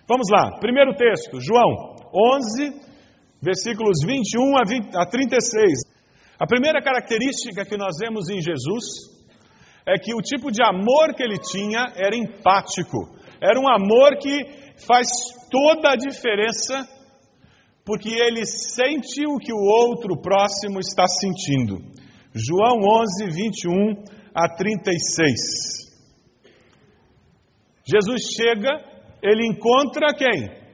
Vamos 0.08 0.28
lá, 0.30 0.58
primeiro 0.60 0.94
texto, 0.94 1.40
João 1.40 1.96
11, 2.14 2.80
versículos 3.42 3.98
21 4.06 4.56
a, 4.56 4.62
20, 4.66 4.96
a 4.96 5.06
36. 5.06 5.96
A 6.38 6.46
primeira 6.46 6.80
característica 6.80 7.64
que 7.64 7.76
nós 7.76 7.96
vemos 8.00 8.30
em 8.30 8.40
Jesus 8.40 9.15
é 9.86 9.98
que 9.98 10.12
o 10.14 10.20
tipo 10.20 10.50
de 10.50 10.62
amor 10.62 11.14
que 11.14 11.22
ele 11.22 11.38
tinha 11.38 11.86
era 11.94 12.16
empático. 12.16 13.14
Era 13.40 13.60
um 13.60 13.68
amor 13.68 14.18
que 14.18 14.44
faz 14.86 15.06
toda 15.50 15.92
a 15.92 15.96
diferença, 15.96 16.86
porque 17.84 18.08
ele 18.08 18.44
sente 18.44 19.24
o 19.26 19.38
que 19.38 19.52
o 19.52 19.62
outro 19.62 20.20
próximo 20.20 20.80
está 20.80 21.06
sentindo. 21.06 21.78
João 22.34 22.80
11, 22.82 23.26
21 23.26 24.04
a 24.34 24.48
36. 24.56 25.86
Jesus 27.88 28.22
chega, 28.36 28.70
ele 29.22 29.46
encontra 29.46 30.12
quem? 30.14 30.66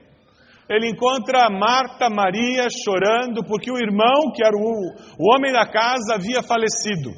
Ele 0.69 0.89
encontra 0.89 1.49
Marta, 1.51 2.09
Maria 2.09 2.65
chorando, 2.83 3.43
porque 3.45 3.71
o 3.71 3.77
irmão, 3.77 4.31
que 4.33 4.43
era 4.43 4.55
o, 4.55 4.71
o 5.19 5.35
homem 5.35 5.53
da 5.53 5.67
casa, 5.67 6.15
havia 6.15 6.41
falecido. 6.41 7.11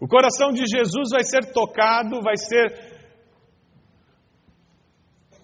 O 0.00 0.08
coração 0.08 0.52
de 0.52 0.64
Jesus 0.66 1.10
vai 1.12 1.24
ser 1.24 1.52
tocado, 1.52 2.20
vai 2.20 2.36
ser 2.36 2.94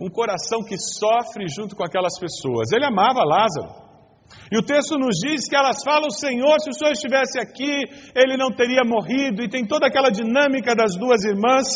um 0.00 0.08
coração 0.08 0.64
que 0.64 0.76
sofre 0.78 1.46
junto 1.48 1.76
com 1.76 1.84
aquelas 1.84 2.18
pessoas. 2.18 2.72
Ele 2.72 2.86
amava 2.86 3.22
Lázaro. 3.22 3.90
E 4.50 4.58
o 4.58 4.62
texto 4.62 4.96
nos 4.96 5.16
diz 5.18 5.48
que 5.48 5.56
elas 5.56 5.82
falam: 5.84 6.10
Senhor, 6.10 6.58
se 6.60 6.70
o 6.70 6.74
Senhor 6.74 6.92
estivesse 6.92 7.38
aqui, 7.38 7.84
ele 8.16 8.36
não 8.36 8.50
teria 8.50 8.82
morrido. 8.84 9.42
E 9.42 9.48
tem 9.48 9.66
toda 9.66 9.86
aquela 9.86 10.10
dinâmica 10.10 10.74
das 10.74 10.96
duas 10.96 11.22
irmãs. 11.24 11.66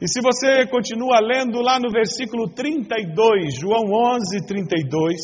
E 0.00 0.08
se 0.08 0.20
você 0.22 0.66
continua 0.66 1.20
lendo 1.20 1.60
lá 1.60 1.78
no 1.78 1.90
versículo 1.90 2.48
32, 2.48 3.58
João 3.58 3.90
11, 3.92 4.46
32, 4.46 5.20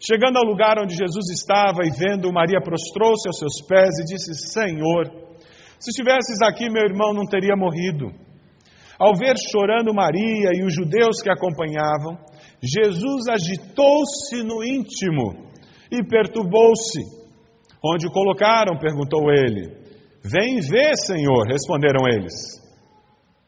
chegando 0.00 0.36
ao 0.36 0.44
lugar 0.44 0.78
onde 0.82 0.96
Jesus 0.96 1.30
estava 1.30 1.84
e 1.84 1.90
vendo, 1.90 2.32
Maria 2.32 2.60
prostrou-se 2.60 3.28
aos 3.28 3.38
seus 3.38 3.66
pés 3.66 3.98
e 4.00 4.04
disse: 4.04 4.34
Senhor, 4.52 5.29
se 5.80 5.88
estivesses 5.88 6.42
aqui, 6.42 6.68
meu 6.70 6.84
irmão 6.84 7.14
não 7.14 7.24
teria 7.24 7.56
morrido. 7.56 8.12
Ao 8.98 9.16
ver 9.16 9.34
chorando 9.50 9.94
Maria 9.94 10.50
e 10.52 10.62
os 10.62 10.74
judeus 10.74 11.22
que 11.22 11.30
acompanhavam, 11.30 12.18
Jesus 12.62 13.28
agitou-se 13.28 14.42
no 14.44 14.62
íntimo 14.62 15.48
e 15.90 16.04
perturbou-se. 16.06 17.00
Onde 17.82 18.06
o 18.06 18.12
colocaram? 18.12 18.78
perguntou 18.78 19.30
ele. 19.30 19.80
Vem 20.22 20.60
ver, 20.60 20.94
Senhor, 20.96 21.46
responderam 21.48 22.06
eles. 22.06 22.60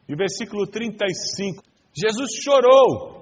E 0.09 0.15
versículo 0.15 0.65
35. 0.65 1.61
Jesus 1.95 2.31
chorou. 2.43 3.13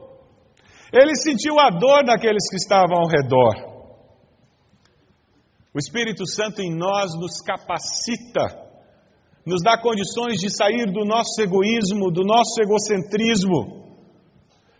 Ele 0.93 1.15
sentiu 1.17 1.59
a 1.59 1.69
dor 1.69 2.05
daqueles 2.05 2.49
que 2.49 2.55
estavam 2.55 2.97
ao 2.97 3.09
redor. 3.09 3.71
O 5.75 5.79
Espírito 5.79 6.25
Santo 6.25 6.61
em 6.61 6.73
nós 6.73 7.11
nos 7.19 7.41
capacita 7.41 8.70
nos 9.45 9.61
dá 9.63 9.77
condições 9.77 10.37
de 10.37 10.49
sair 10.49 10.91
do 10.91 11.03
nosso 11.05 11.41
egoísmo, 11.41 12.11
do 12.11 12.23
nosso 12.23 12.61
egocentrismo. 12.61 13.81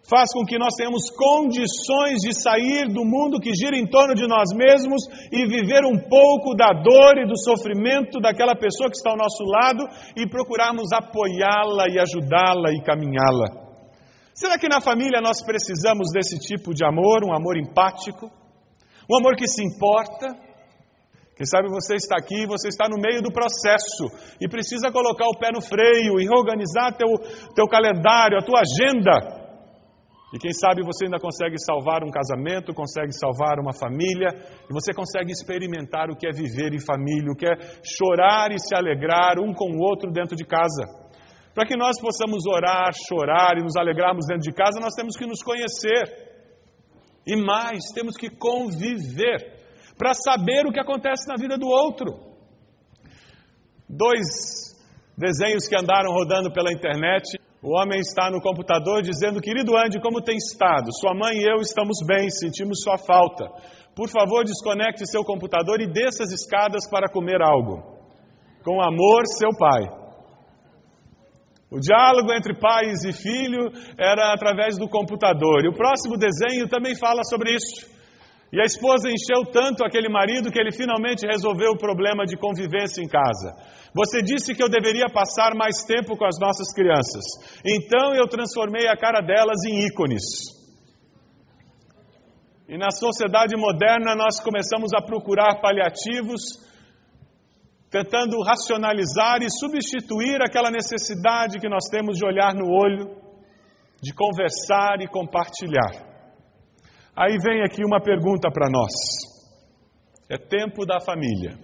Faz 0.10 0.34
com 0.34 0.44
que 0.44 0.58
nós 0.58 0.74
tenhamos 0.76 1.10
condições 1.12 2.20
de 2.20 2.34
sair 2.34 2.92
do 2.92 3.06
mundo 3.06 3.40
que 3.40 3.54
gira 3.54 3.78
em 3.78 3.88
torno 3.88 4.14
de 4.14 4.28
nós 4.28 4.50
mesmos 4.54 5.04
e 5.32 5.48
viver 5.48 5.86
um 5.86 5.98
pouco 5.98 6.54
da 6.54 6.74
dor 6.74 7.18
e 7.18 7.26
do 7.26 7.38
sofrimento 7.38 8.20
daquela 8.20 8.56
pessoa 8.56 8.90
que 8.90 8.98
está 8.98 9.12
ao 9.12 9.18
nosso 9.18 9.44
lado 9.44 9.86
e 10.18 10.28
procurarmos 10.28 10.92
apoiá-la 10.92 11.86
e 11.88 12.00
ajudá-la 12.00 12.74
e 12.74 12.84
caminhá-la. 12.84 13.62
Será 14.34 14.58
que 14.58 14.68
na 14.68 14.82
família 14.82 15.22
nós 15.22 15.42
precisamos 15.44 16.12
desse 16.12 16.38
tipo 16.40 16.74
de 16.74 16.84
amor, 16.84 17.24
um 17.24 17.34
amor 17.34 17.56
empático, 17.58 18.30
um 19.10 19.18
amor 19.18 19.36
que 19.36 19.48
se 19.48 19.64
importa? 19.64 20.51
Quem 21.36 21.46
sabe 21.46 21.70
você 21.70 21.96
está 21.96 22.18
aqui, 22.18 22.46
você 22.46 22.68
está 22.68 22.88
no 22.90 23.02
meio 23.02 23.22
do 23.22 23.32
processo 23.32 24.12
e 24.40 24.48
precisa 24.48 24.92
colocar 24.92 25.26
o 25.28 25.40
pé 25.40 25.50
no 25.54 25.62
freio 25.62 26.20
e 26.20 26.26
reorganizar 26.26 26.96
teu, 26.96 27.08
teu 27.56 27.68
calendário, 27.68 28.38
a 28.38 28.44
tua 28.44 28.62
agenda. 28.62 29.42
E 30.34 30.40
quem 30.40 30.54
sabe 30.54 30.82
você 30.82 31.06
ainda 31.06 31.20
consegue 31.20 31.60
salvar 31.60 32.04
um 32.04 32.12
casamento, 32.12 32.74
consegue 32.74 33.12
salvar 33.12 33.60
uma 33.60 33.74
família, 33.74 34.30
e 34.70 34.72
você 34.72 34.94
consegue 34.94 35.32
experimentar 35.32 36.10
o 36.10 36.16
que 36.16 36.26
é 36.26 36.32
viver 36.32 36.74
em 36.74 36.80
família, 36.80 37.32
o 37.32 37.36
que 37.36 37.46
é 37.46 37.56
chorar 37.84 38.52
e 38.52 38.60
se 38.60 38.74
alegrar 38.74 39.40
um 39.40 39.54
com 39.54 39.76
o 39.76 39.82
outro 39.82 40.10
dentro 40.10 40.36
de 40.36 40.46
casa. 40.46 40.88
Para 41.54 41.68
que 41.68 41.76
nós 41.76 42.00
possamos 42.00 42.48
orar, 42.48 42.92
chorar 43.10 43.58
e 43.58 43.64
nos 43.64 43.76
alegrarmos 43.76 44.26
dentro 44.26 44.44
de 44.44 44.54
casa, 44.54 44.80
nós 44.80 44.96
temos 44.96 45.18
que 45.18 45.28
nos 45.28 45.44
conhecer. 45.44 46.32
E 47.28 47.36
mais, 47.36 47.92
temos 47.94 48.16
que 48.16 48.30
conviver 48.30 49.61
para 49.98 50.14
saber 50.14 50.66
o 50.66 50.72
que 50.72 50.80
acontece 50.80 51.28
na 51.28 51.36
vida 51.36 51.58
do 51.58 51.68
outro. 51.68 52.14
Dois 53.88 54.72
desenhos 55.18 55.68
que 55.68 55.76
andaram 55.76 56.12
rodando 56.12 56.52
pela 56.52 56.72
internet. 56.72 57.40
O 57.62 57.78
homem 57.78 58.00
está 58.00 58.32
no 58.32 58.42
computador 58.42 59.02
dizendo: 59.04 59.40
Querido 59.40 59.78
Andy, 59.78 60.02
como 60.02 60.22
tem 60.22 60.36
estado? 60.36 60.90
Sua 61.00 61.14
mãe 61.14 61.38
e 61.38 61.46
eu 61.48 61.58
estamos 61.58 61.98
bem, 62.06 62.30
sentimos 62.30 62.82
sua 62.82 62.98
falta. 62.98 63.46
Por 63.96 64.10
favor, 64.10 64.44
desconecte 64.44 65.06
seu 65.06 65.24
computador 65.24 65.82
e 65.82 65.92
desça 65.92 66.24
as 66.24 66.32
escadas 66.32 66.90
para 66.90 67.12
comer 67.12 67.42
algo. 67.42 68.00
Com 68.64 68.82
amor, 68.82 69.24
seu 69.28 69.50
pai. 69.58 70.02
O 71.70 71.80
diálogo 71.80 72.34
entre 72.34 72.54
pais 72.60 73.04
e 73.04 73.14
filho 73.14 73.72
era 73.98 74.34
através 74.34 74.78
do 74.78 74.90
computador. 74.90 75.64
E 75.64 75.70
o 75.70 75.74
próximo 75.74 76.18
desenho 76.18 76.68
também 76.68 76.98
fala 76.98 77.24
sobre 77.24 77.56
isso. 77.56 77.90
E 78.52 78.60
a 78.60 78.66
esposa 78.66 79.08
encheu 79.08 79.50
tanto 79.50 79.82
aquele 79.82 80.10
marido 80.10 80.52
que 80.52 80.60
ele 80.60 80.74
finalmente 80.74 81.26
resolveu 81.26 81.72
o 81.72 81.78
problema 81.78 82.26
de 82.26 82.36
convivência 82.36 83.02
em 83.02 83.08
casa. 83.08 83.56
Você 83.96 84.22
disse 84.22 84.54
que 84.54 84.62
eu 84.62 84.68
deveria 84.68 85.08
passar 85.08 85.56
mais 85.56 85.86
tempo 85.86 86.18
com 86.18 86.26
as 86.26 86.38
nossas 86.38 86.74
crianças. 86.74 87.24
Então 87.66 88.14
eu 88.14 88.28
transformei 88.28 88.88
a 88.88 88.98
cara 88.98 89.22
delas 89.22 89.64
em 89.66 89.88
ícones. 89.88 90.24
E 92.68 92.78
na 92.78 92.92
sociedade 92.92 93.56
moderna 93.56 94.16
nós 94.16 94.42
começamos 94.42 94.92
a 94.94 95.02
procurar 95.02 95.62
paliativos, 95.62 96.42
tentando 97.90 98.42
racionalizar 98.44 99.42
e 99.42 99.50
substituir 99.50 100.42
aquela 100.42 100.70
necessidade 100.70 101.60
que 101.60 101.70
nós 101.70 101.86
temos 101.90 102.18
de 102.18 102.26
olhar 102.26 102.54
no 102.54 102.70
olho, 102.70 103.16
de 104.02 104.14
conversar 104.14 105.02
e 105.02 105.08
compartilhar. 105.08 106.11
Aí 107.16 107.38
vem 107.44 107.62
aqui 107.62 107.84
uma 107.86 108.02
pergunta 108.02 108.50
para 108.52 108.70
nós. 108.70 108.92
É 110.30 110.38
tempo 110.38 110.86
da 110.86 111.00
família. 111.02 111.58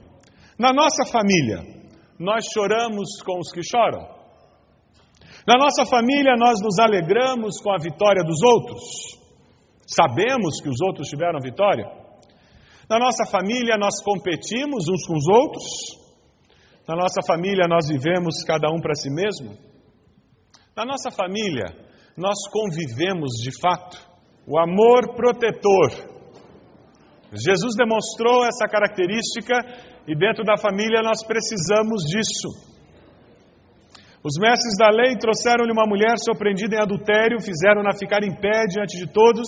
Na 0.60 0.74
nossa 0.74 1.06
família, 1.06 1.64
nós 2.20 2.46
choramos 2.54 3.22
com 3.26 3.40
os 3.40 3.52
que 3.52 3.62
choram? 3.64 4.18
Na 5.48 5.56
nossa 5.58 5.86
família, 5.86 6.36
nós 6.38 6.60
nos 6.62 6.78
alegramos 6.80 7.62
com 7.62 7.72
a 7.72 7.78
vitória 7.78 8.24
dos 8.24 8.42
outros. 8.44 8.84
Sabemos 9.88 10.60
que 10.62 10.68
os 10.68 10.82
outros 10.82 11.08
tiveram 11.08 11.40
vitória. 11.40 11.86
Na 12.90 13.00
nossa 13.00 13.26
família, 13.26 13.78
nós 13.78 14.04
competimos 14.04 14.84
uns 14.90 15.08
com 15.08 15.14
os 15.14 15.28
outros. 15.28 15.64
Na 16.86 16.96
nossa 16.96 17.22
família, 17.26 17.68
nós 17.70 17.88
vivemos 17.88 18.44
cada 18.46 18.70
um 18.70 18.82
para 18.82 18.96
si 18.96 19.10
mesmo. 19.10 19.58
Na 20.76 20.84
nossa 20.84 21.10
família, 21.10 21.66
nós 22.18 22.36
convivemos 22.52 23.32
de 23.42 23.58
fato 23.62 23.98
o 24.48 24.58
amor 24.58 25.14
protetor. 25.14 25.92
Jesus 27.34 27.76
demonstrou 27.76 28.46
essa 28.46 28.66
característica 28.66 29.60
e 30.08 30.16
dentro 30.16 30.46
da 30.46 30.56
família 30.56 31.04
nós 31.04 31.22
precisamos 31.28 32.04
disso. 32.08 32.78
Os 34.24 34.40
mestres 34.40 34.76
da 34.80 34.90
lei 34.90 35.16
trouxeram-lhe 35.16 35.72
uma 35.72 35.86
mulher 35.86 36.16
surpreendida 36.18 36.76
em 36.76 36.82
adultério, 36.82 37.40
fizeram-na 37.40 37.94
ficar 37.94 38.24
em 38.24 38.34
pé 38.34 38.64
diante 38.68 38.98
de 38.98 39.12
todos 39.12 39.48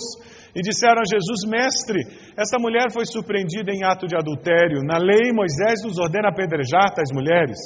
e 0.54 0.60
disseram 0.60 1.00
a 1.00 1.08
Jesus: 1.08 1.48
Mestre, 1.48 2.00
esta 2.36 2.58
mulher 2.58 2.92
foi 2.92 3.04
surpreendida 3.04 3.72
em 3.72 3.84
ato 3.84 4.06
de 4.06 4.16
adultério. 4.16 4.84
Na 4.84 4.98
lei, 4.98 5.32
Moisés 5.32 5.82
nos 5.82 5.98
ordena 5.98 6.28
apedrejar 6.28 6.94
tais 6.94 7.10
mulheres. 7.12 7.58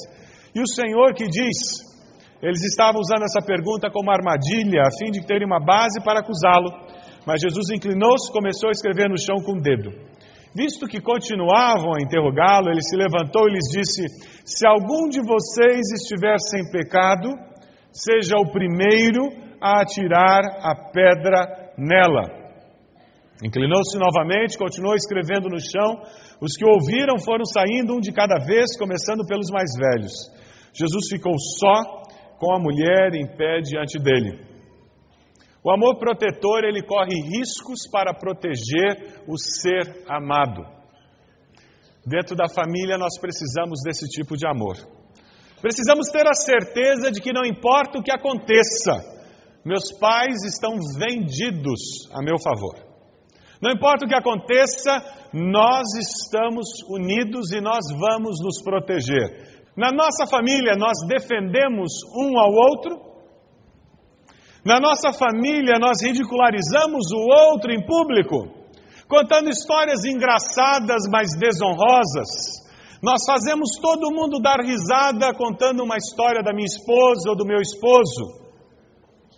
E 0.55 0.61
o 0.61 0.67
Senhor 0.67 1.15
que 1.15 1.27
diz? 1.27 1.83
Eles 2.43 2.63
estavam 2.65 3.01
usando 3.01 3.25
essa 3.25 3.45
pergunta 3.45 3.91
como 3.91 4.11
armadilha, 4.11 4.83
a 4.83 4.93
fim 4.99 5.11
de 5.11 5.27
terem 5.27 5.47
uma 5.47 5.61
base 5.61 6.03
para 6.03 6.21
acusá-lo. 6.21 6.71
Mas 7.27 7.41
Jesus 7.41 7.71
inclinou-se 7.71 8.31
e 8.31 8.33
começou 8.33 8.69
a 8.69 8.73
escrever 8.73 9.09
no 9.09 9.19
chão 9.19 9.37
com 9.45 9.59
o 9.59 9.61
dedo. 9.61 9.91
Visto 10.55 10.87
que 10.87 11.01
continuavam 11.01 11.95
a 11.95 12.03
interrogá-lo, 12.03 12.71
ele 12.71 12.83
se 12.83 12.97
levantou 12.97 13.49
e 13.49 13.53
lhes 13.53 13.69
disse: 13.73 14.07
Se 14.45 14.67
algum 14.67 15.09
de 15.09 15.21
vocês 15.21 15.83
estiver 15.93 16.37
sem 16.39 16.71
pecado, 16.71 17.29
seja 17.91 18.37
o 18.39 18.53
primeiro 18.53 19.23
a 19.61 19.83
atirar 19.83 20.45
a 20.63 20.91
pedra 20.93 21.73
nela. 21.77 22.45
Inclinou-se 23.43 23.99
novamente, 23.99 24.57
continuou 24.57 24.95
escrevendo 24.95 25.49
no 25.49 25.59
chão. 25.59 26.03
Os 26.41 26.57
que 26.57 26.65
ouviram 26.65 27.19
foram 27.19 27.45
saindo 27.45 27.97
um 27.97 28.01
de 28.01 28.13
cada 28.13 28.39
vez, 28.45 28.77
começando 28.79 29.27
pelos 29.27 29.51
mais 29.51 29.71
velhos. 29.77 30.13
Jesus 30.73 31.09
ficou 31.11 31.35
só 31.39 32.03
com 32.39 32.55
a 32.55 32.61
mulher 32.61 33.15
em 33.15 33.27
pé 33.27 33.61
diante 33.61 33.99
dele. 33.99 34.54
O 35.65 35.73
amor 35.73 35.97
protetor, 35.99 36.63
ele 36.63 36.83
corre 36.83 37.15
riscos 37.15 37.89
para 37.91 38.13
proteger 38.13 39.23
o 39.27 39.39
ser 39.39 40.05
amado. 40.07 40.63
Dentro 42.07 42.37
da 42.37 42.47
família, 42.47 42.99
nós 42.99 43.19
precisamos 43.19 43.81
desse 43.83 44.07
tipo 44.09 44.37
de 44.37 44.47
amor. 44.47 44.77
Precisamos 45.63 46.11
ter 46.11 46.29
a 46.29 46.35
certeza 46.35 47.11
de 47.11 47.19
que 47.19 47.33
não 47.33 47.47
importa 47.47 47.99
o 47.99 48.03
que 48.03 48.13
aconteça, 48.13 49.01
meus 49.65 49.91
pais 49.99 50.45
estão 50.45 50.77
vendidos 50.99 52.11
a 52.13 52.23
meu 52.23 52.39
favor. 52.39 52.77
Não 53.63 53.73
importa 53.73 54.05
o 54.05 54.09
que 54.09 54.15
aconteça, 54.15 55.01
nós 55.33 55.87
estamos 55.97 56.67
unidos 56.91 57.53
e 57.53 57.63
nós 57.63 57.87
vamos 57.99 58.37
nos 58.45 58.63
proteger. 58.63 59.65
Na 59.75 59.91
nossa 59.91 60.27
família, 60.27 60.77
nós 60.77 60.99
defendemos 61.09 61.91
um 62.15 62.39
ao 62.39 62.53
outro 62.53 63.14
na 64.65 64.81
nossa 64.81 65.13
família, 65.13 65.79
nós 65.79 66.01
ridicularizamos 66.03 67.13
o 67.13 67.53
outro 67.53 67.71
em 67.71 67.85
público, 67.85 68.49
contando 69.07 69.51
histórias 69.51 70.05
engraçadas, 70.05 71.03
mas 71.13 71.37
desonrosas. 71.39 72.65
Nós 73.03 73.21
fazemos 73.27 73.77
todo 73.83 74.11
mundo 74.11 74.41
dar 74.41 74.65
risada 74.65 75.35
contando 75.35 75.85
uma 75.85 75.99
história 75.99 76.43
da 76.43 76.55
minha 76.55 76.65
esposa 76.65 77.29
ou 77.29 77.37
do 77.37 77.45
meu 77.45 77.61
esposo, 77.61 78.41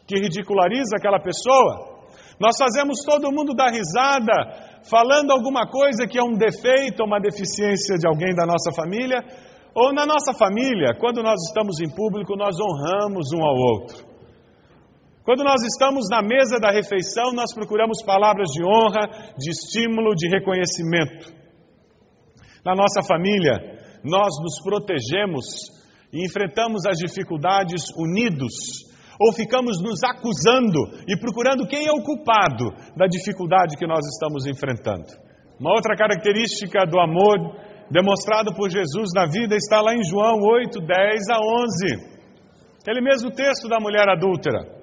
que 0.06 0.14
ridiculariza 0.14 0.97
aquela 0.97 1.18
pessoa. 1.18 1.97
Nós 2.38 2.56
fazemos 2.56 3.02
todo 3.04 3.33
mundo 3.33 3.52
dar 3.52 3.73
risada 3.73 4.78
falando 4.88 5.33
alguma 5.33 5.66
coisa 5.66 6.06
que 6.06 6.16
é 6.16 6.23
um 6.23 6.38
defeito 6.38 7.00
ou 7.00 7.06
uma 7.09 7.18
deficiência 7.18 7.99
de 7.99 8.06
alguém 8.06 8.33
da 8.33 8.47
nossa 8.47 8.71
família, 8.71 9.18
ou 9.75 9.93
na 9.93 10.06
nossa 10.06 10.32
família, 10.32 10.95
quando 11.00 11.21
nós 11.21 11.43
estamos 11.49 11.80
em 11.80 11.93
público, 11.93 12.36
nós 12.36 12.54
honramos 12.60 13.32
um 13.34 13.45
ao 13.45 13.56
outro. 13.56 14.05
Quando 15.26 15.43
nós 15.43 15.60
estamos 15.67 16.06
na 16.08 16.23
mesa 16.23 16.60
da 16.60 16.71
refeição, 16.71 17.32
nós 17.34 17.52
procuramos 17.52 18.00
palavras 18.06 18.47
de 18.54 18.62
honra, 18.62 19.34
de 19.36 19.50
estímulo, 19.50 20.15
de 20.15 20.28
reconhecimento. 20.28 21.34
Na 22.65 22.76
nossa 22.76 23.02
família, 23.02 23.58
nós 24.04 24.30
nos 24.41 24.62
protegemos 24.62 25.45
e 26.12 26.25
enfrentamos 26.25 26.86
as 26.86 26.97
dificuldades 26.99 27.82
unidos, 27.99 28.54
ou 29.19 29.32
ficamos 29.32 29.82
nos 29.82 29.99
acusando 30.04 30.95
e 31.08 31.19
procurando 31.19 31.67
quem 31.67 31.89
é 31.89 31.91
o 31.91 32.04
culpado 32.04 32.71
da 32.97 33.08
dificuldade 33.08 33.76
que 33.76 33.86
nós 33.86 34.06
estamos 34.06 34.47
enfrentando. 34.47 35.10
Uma 35.58 35.75
outra 35.75 35.97
característica 35.97 36.86
do 36.86 37.00
amor 37.00 37.34
demonstrado 37.91 38.54
por 38.54 38.71
Jesus 38.71 39.10
na 39.12 39.26
vida 39.26 39.56
está 39.56 39.80
lá 39.80 39.93
em 39.93 40.04
João 40.04 40.39
8, 40.39 40.78
10 40.78 41.30
a 41.30 41.39
11. 41.41 42.17
Aquele 42.80 43.00
mesmo 43.00 43.32
texto 43.32 43.69
da 43.69 43.80
mulher 43.80 44.08
adúltera. 44.08 44.75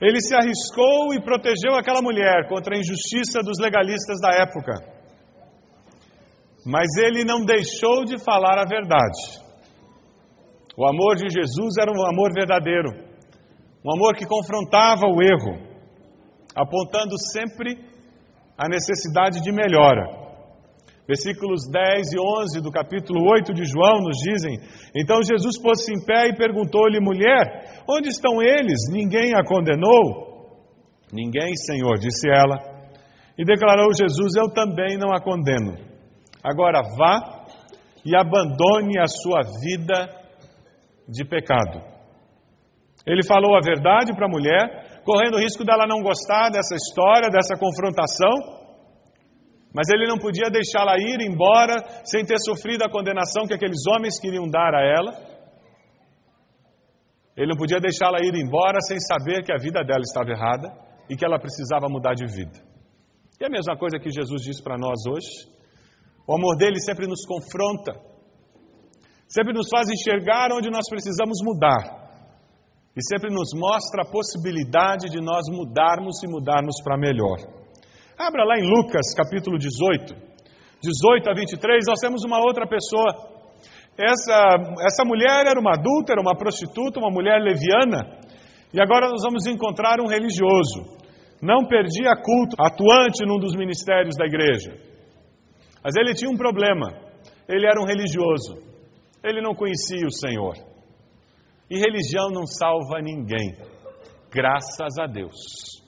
Ele 0.00 0.20
se 0.20 0.34
arriscou 0.34 1.14
e 1.14 1.22
protegeu 1.22 1.76
aquela 1.76 2.02
mulher 2.02 2.48
contra 2.48 2.74
a 2.74 2.78
injustiça 2.78 3.40
dos 3.42 3.58
legalistas 3.60 4.20
da 4.20 4.30
época. 4.42 4.72
Mas 6.66 6.88
ele 6.96 7.24
não 7.24 7.44
deixou 7.44 8.04
de 8.04 8.22
falar 8.22 8.58
a 8.58 8.64
verdade. 8.64 9.44
O 10.76 10.88
amor 10.88 11.16
de 11.16 11.28
Jesus 11.28 11.76
era 11.78 11.90
um 11.90 12.06
amor 12.06 12.32
verdadeiro, 12.34 12.90
um 13.84 13.94
amor 13.94 14.14
que 14.16 14.26
confrontava 14.26 15.06
o 15.06 15.22
erro, 15.22 15.62
apontando 16.56 17.14
sempre 17.32 17.78
a 18.58 18.68
necessidade 18.68 19.40
de 19.42 19.52
melhora. 19.52 20.23
Versículos 21.06 21.68
10 21.70 22.12
e 22.14 22.18
11 22.18 22.62
do 22.62 22.70
capítulo 22.70 23.20
8 23.30 23.52
de 23.52 23.64
João 23.64 24.00
nos 24.00 24.16
dizem: 24.16 24.58
Então 24.96 25.18
Jesus 25.22 25.60
pôs-se 25.60 25.92
em 25.92 26.02
pé 26.02 26.28
e 26.28 26.36
perguntou-lhe, 26.36 26.98
mulher, 26.98 27.84
onde 27.88 28.08
estão 28.08 28.40
eles? 28.40 28.88
Ninguém 28.90 29.34
a 29.34 29.44
condenou? 29.44 30.34
Ninguém, 31.12 31.54
Senhor, 31.56 31.98
disse 31.98 32.28
ela. 32.28 32.56
E 33.36 33.44
declarou 33.44 33.92
Jesus: 33.92 34.34
Eu 34.36 34.50
também 34.52 34.96
não 34.96 35.12
a 35.12 35.20
condeno. 35.20 35.76
Agora 36.42 36.80
vá 36.96 37.44
e 38.04 38.16
abandone 38.16 38.98
a 38.98 39.06
sua 39.06 39.40
vida 39.60 40.08
de 41.08 41.24
pecado. 41.24 41.80
Ele 43.06 43.22
falou 43.22 43.56
a 43.56 43.60
verdade 43.60 44.14
para 44.14 44.26
a 44.26 44.30
mulher, 44.30 45.02
correndo 45.04 45.36
o 45.36 45.40
risco 45.40 45.64
dela 45.64 45.86
não 45.86 46.02
gostar 46.02 46.50
dessa 46.50 46.74
história, 46.74 47.28
dessa 47.28 47.56
confrontação. 47.56 48.63
Mas 49.74 49.88
ele 49.88 50.06
não 50.06 50.18
podia 50.18 50.48
deixá-la 50.48 50.94
ir 50.96 51.20
embora 51.20 51.82
sem 52.04 52.24
ter 52.24 52.38
sofrido 52.38 52.84
a 52.84 52.90
condenação 52.90 53.44
que 53.44 53.54
aqueles 53.54 53.82
homens 53.90 54.20
queriam 54.20 54.48
dar 54.48 54.72
a 54.72 54.80
ela. 54.80 55.12
Ele 57.36 57.50
não 57.50 57.56
podia 57.56 57.80
deixá-la 57.80 58.20
ir 58.22 58.32
embora 58.36 58.78
sem 58.86 59.00
saber 59.00 59.42
que 59.42 59.52
a 59.52 59.58
vida 59.58 59.82
dela 59.82 60.02
estava 60.02 60.30
errada 60.30 60.70
e 61.10 61.16
que 61.16 61.24
ela 61.24 61.40
precisava 61.40 61.88
mudar 61.90 62.14
de 62.14 62.24
vida. 62.24 62.62
E 63.40 63.42
é 63.42 63.48
a 63.48 63.50
mesma 63.50 63.76
coisa 63.76 63.98
que 63.98 64.10
Jesus 64.10 64.42
diz 64.42 64.62
para 64.62 64.78
nós 64.78 64.94
hoje. 65.10 65.52
O 66.24 66.36
amor 66.36 66.56
dele 66.56 66.78
sempre 66.78 67.08
nos 67.08 67.26
confronta, 67.26 68.00
sempre 69.26 69.52
nos 69.52 69.66
faz 69.68 69.90
enxergar 69.90 70.52
onde 70.52 70.70
nós 70.70 70.88
precisamos 70.88 71.38
mudar 71.42 72.04
e 72.96 73.02
sempre 73.02 73.28
nos 73.28 73.50
mostra 73.52 74.02
a 74.02 74.10
possibilidade 74.10 75.10
de 75.10 75.20
nós 75.20 75.42
mudarmos 75.50 76.22
e 76.22 76.28
mudarmos 76.28 76.80
para 76.82 76.96
melhor. 76.96 77.63
Abra 78.18 78.44
lá 78.44 78.56
em 78.56 78.62
Lucas 78.62 79.12
capítulo 79.16 79.58
18, 79.58 80.14
18 80.80 81.30
a 81.30 81.34
23, 81.34 81.84
nós 81.88 81.98
temos 81.98 82.24
uma 82.24 82.38
outra 82.38 82.64
pessoa. 82.64 83.10
Essa, 83.98 84.54
essa 84.86 85.04
mulher 85.04 85.46
era 85.46 85.58
uma 85.58 85.72
adulta, 85.74 86.12
era 86.12 86.20
uma 86.20 86.36
prostituta, 86.36 87.00
uma 87.00 87.10
mulher 87.10 87.40
leviana, 87.42 88.20
e 88.72 88.80
agora 88.80 89.08
nós 89.08 89.22
vamos 89.22 89.46
encontrar 89.46 90.00
um 90.00 90.06
religioso. 90.06 90.94
Não 91.42 91.66
perdia 91.66 92.14
culto, 92.14 92.56
atuante 92.58 93.26
num 93.26 93.38
dos 93.38 93.54
ministérios 93.56 94.16
da 94.16 94.26
igreja. 94.26 94.78
Mas 95.82 95.94
ele 95.96 96.14
tinha 96.14 96.30
um 96.30 96.36
problema. 96.36 96.88
Ele 97.48 97.66
era 97.66 97.80
um 97.80 97.84
religioso. 97.84 98.62
Ele 99.22 99.42
não 99.42 99.54
conhecia 99.54 100.06
o 100.06 100.10
Senhor. 100.10 100.54
E 101.68 101.78
religião 101.78 102.30
não 102.30 102.46
salva 102.46 103.00
ninguém. 103.02 103.56
Graças 104.30 104.98
a 104.98 105.06
Deus. 105.06 105.83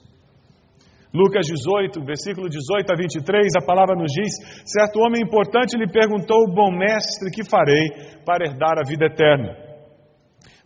Lucas 1.17 1.47
18, 1.47 2.05
versículo 2.05 2.47
18 2.47 2.93
a 2.93 2.95
23, 2.95 3.57
a 3.57 3.65
palavra 3.65 3.95
nos 3.95 4.13
diz: 4.13 4.37
Certo 4.63 4.99
homem 4.99 5.23
importante 5.25 5.75
lhe 5.75 5.89
perguntou, 5.89 6.45
bom 6.53 6.69
mestre, 6.69 7.31
que 7.33 7.43
farei 7.43 8.21
para 8.23 8.45
herdar 8.45 8.77
a 8.77 8.87
vida 8.87 9.07
eterna? 9.07 9.65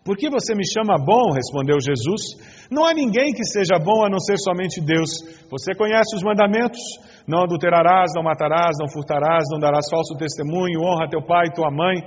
Por 0.03 0.17
que 0.17 0.29
você 0.29 0.53
me 0.53 0.67
chama 0.67 0.97
bom? 0.97 1.31
respondeu 1.31 1.77
Jesus. 1.79 2.67
Não 2.69 2.83
há 2.85 2.93
ninguém 2.93 3.31
que 3.31 3.45
seja 3.45 3.77
bom 3.79 4.03
a 4.03 4.09
não 4.09 4.19
ser 4.19 4.35
somente 4.39 4.81
Deus. 4.81 5.23
Você 5.49 5.73
conhece 5.73 6.15
os 6.15 6.23
mandamentos: 6.23 6.81
não 7.25 7.43
adulterarás, 7.43 8.11
não 8.15 8.23
matarás, 8.23 8.75
não 8.79 8.89
furtarás, 8.91 9.45
não 9.51 9.59
darás 9.59 9.85
falso 9.89 10.17
testemunho, 10.17 10.81
honra 10.81 11.09
teu 11.09 11.21
pai 11.21 11.47
e 11.47 11.53
tua 11.53 11.71
mãe. 11.71 12.01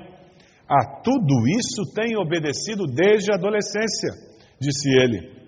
A 0.68 1.00
tudo 1.02 1.46
isso 1.48 1.94
tenho 1.94 2.20
obedecido 2.20 2.84
desde 2.84 3.32
a 3.32 3.36
adolescência. 3.36 4.10
disse 4.60 4.90
ele. 4.90 5.43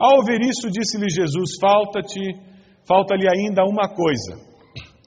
Ao 0.00 0.16
ouvir 0.16 0.40
isso, 0.40 0.70
disse-lhe 0.70 1.10
Jesus: 1.10 1.58
Falta-te, 1.60 2.20
falta-lhe 2.88 3.28
ainda 3.28 3.62
uma 3.68 3.86
coisa. 3.94 4.40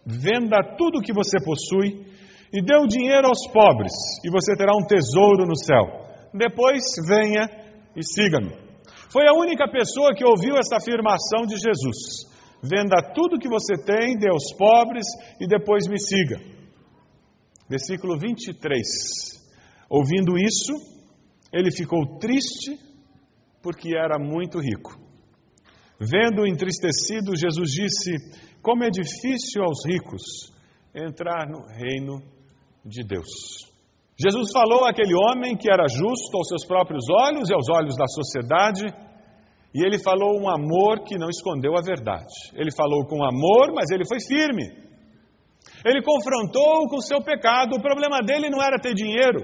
Venda 0.05 0.75
tudo 0.77 0.99
o 0.99 1.01
que 1.01 1.11
você 1.11 1.43
possui 1.43 2.05
e 2.53 2.61
dê 2.61 2.77
o 2.77 2.85
dinheiro 2.85 3.27
aos 3.27 3.47
pobres, 3.51 3.91
e 4.23 4.29
você 4.29 4.55
terá 4.55 4.71
um 4.77 4.85
tesouro 4.85 5.47
no 5.47 5.57
céu. 5.57 6.05
Depois 6.31 6.83
venha 7.07 7.49
e 7.95 8.03
siga-me. 8.03 8.53
Foi 9.11 9.27
a 9.27 9.33
única 9.33 9.67
pessoa 9.67 10.13
que 10.13 10.23
ouviu 10.23 10.57
essa 10.57 10.77
afirmação 10.77 11.47
de 11.47 11.55
Jesus. 11.57 12.29
Venda 12.61 13.13
tudo 13.15 13.39
que 13.39 13.49
você 13.49 13.73
tem, 13.83 14.15
dê 14.17 14.29
aos 14.29 14.53
pobres 14.55 15.05
e 15.41 15.47
depois 15.47 15.87
me 15.87 15.99
siga. 15.99 16.39
Versículo 17.67 18.17
23. 18.19 18.81
Ouvindo 19.89 20.37
isso, 20.37 20.73
ele 21.51 21.71
ficou 21.71 22.19
triste 22.19 22.92
porque 23.63 23.95
era 23.95 24.19
muito 24.19 24.59
rico. 24.59 24.91
Vendo-o 25.97 26.45
entristecido, 26.45 27.31
Jesus 27.35 27.71
disse: 27.71 28.11
Como 28.61 28.83
é 28.83 28.89
difícil 28.89 29.63
aos 29.63 29.85
ricos 29.87 30.51
entrar 30.93 31.47
no 31.47 31.65
reino 31.65 32.21
de 32.85 33.03
Deus. 33.03 33.71
Jesus 34.19 34.51
falou 34.51 34.85
àquele 34.85 35.15
homem 35.15 35.57
que 35.57 35.71
era 35.71 35.87
justo 35.87 36.37
aos 36.37 36.47
seus 36.47 36.65
próprios 36.67 37.05
olhos 37.09 37.49
e 37.49 37.53
aos 37.53 37.67
olhos 37.69 37.95
da 37.95 38.05
sociedade, 38.05 38.85
e 39.73 39.83
ele 39.83 39.97
falou 39.97 40.39
um 40.39 40.47
amor 40.47 41.03
que 41.03 41.17
não 41.17 41.29
escondeu 41.29 41.75
a 41.75 41.81
verdade. 41.81 42.33
Ele 42.53 42.69
falou 42.71 43.07
com 43.07 43.23
amor, 43.23 43.73
mas 43.73 43.89
ele 43.89 44.05
foi 44.05 44.19
firme. 44.21 44.69
Ele 45.83 46.03
confrontou 46.03 46.87
com 46.89 46.97
o 46.97 47.01
seu 47.01 47.23
pecado. 47.23 47.75
O 47.75 47.81
problema 47.81 48.19
dele 48.19 48.49
não 48.49 48.61
era 48.61 48.77
ter 48.77 48.93
dinheiro, 48.93 49.41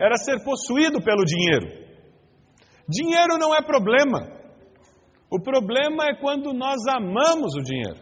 era 0.00 0.16
ser 0.16 0.42
possuído 0.42 1.00
pelo 1.00 1.24
dinheiro. 1.24 1.87
Dinheiro 2.88 3.36
não 3.38 3.54
é 3.54 3.60
problema. 3.60 4.38
O 5.30 5.38
problema 5.40 6.04
é 6.06 6.14
quando 6.18 6.54
nós 6.54 6.78
amamos 6.88 7.54
o 7.54 7.62
dinheiro. 7.62 8.00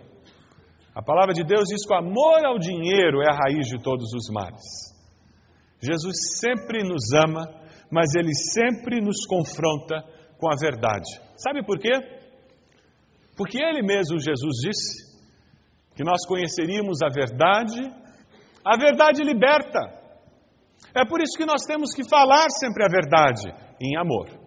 A 0.94 1.02
palavra 1.02 1.34
de 1.34 1.42
Deus 1.42 1.64
diz 1.68 1.84
que 1.84 1.92
o 1.92 1.96
amor 1.96 2.46
ao 2.46 2.58
dinheiro 2.58 3.20
é 3.20 3.26
a 3.28 3.36
raiz 3.36 3.66
de 3.66 3.82
todos 3.82 4.14
os 4.14 4.30
males. 4.32 4.62
Jesus 5.80 6.38
sempre 6.40 6.84
nos 6.84 7.12
ama, 7.12 7.44
mas 7.90 8.14
ele 8.14 8.32
sempre 8.32 9.00
nos 9.00 9.26
confronta 9.26 10.02
com 10.38 10.48
a 10.48 10.56
verdade. 10.56 11.20
Sabe 11.36 11.64
por 11.66 11.78
quê? 11.78 11.92
Porque 13.36 13.62
ele 13.62 13.82
mesmo, 13.82 14.18
Jesus, 14.18 14.56
disse 14.62 15.20
que 15.94 16.04
nós 16.04 16.24
conheceríamos 16.26 17.02
a 17.02 17.08
verdade, 17.08 17.82
a 18.64 18.76
verdade 18.78 19.22
liberta. 19.22 19.80
É 20.94 21.04
por 21.06 21.20
isso 21.20 21.36
que 21.36 21.44
nós 21.44 21.62
temos 21.66 21.92
que 21.92 22.08
falar 22.08 22.46
sempre 22.50 22.84
a 22.84 22.88
verdade 22.88 23.52
em 23.80 23.98
amor. 23.98 24.45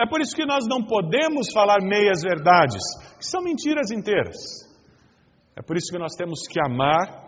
É 0.00 0.06
por 0.08 0.22
isso 0.22 0.34
que 0.34 0.46
nós 0.46 0.64
não 0.66 0.82
podemos 0.82 1.52
falar 1.52 1.76
meias 1.82 2.22
verdades, 2.22 2.80
que 3.18 3.26
são 3.26 3.42
mentiras 3.42 3.90
inteiras. 3.90 4.34
É 5.54 5.60
por 5.60 5.76
isso 5.76 5.92
que 5.92 5.98
nós 5.98 6.14
temos 6.16 6.48
que 6.48 6.58
amar 6.58 7.20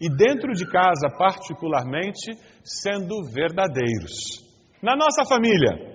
e 0.00 0.08
dentro 0.08 0.52
de 0.52 0.66
casa, 0.66 1.08
particularmente, 1.16 2.34
sendo 2.64 3.22
verdadeiros. 3.32 4.42
Na 4.82 4.96
nossa 4.96 5.24
família, 5.28 5.94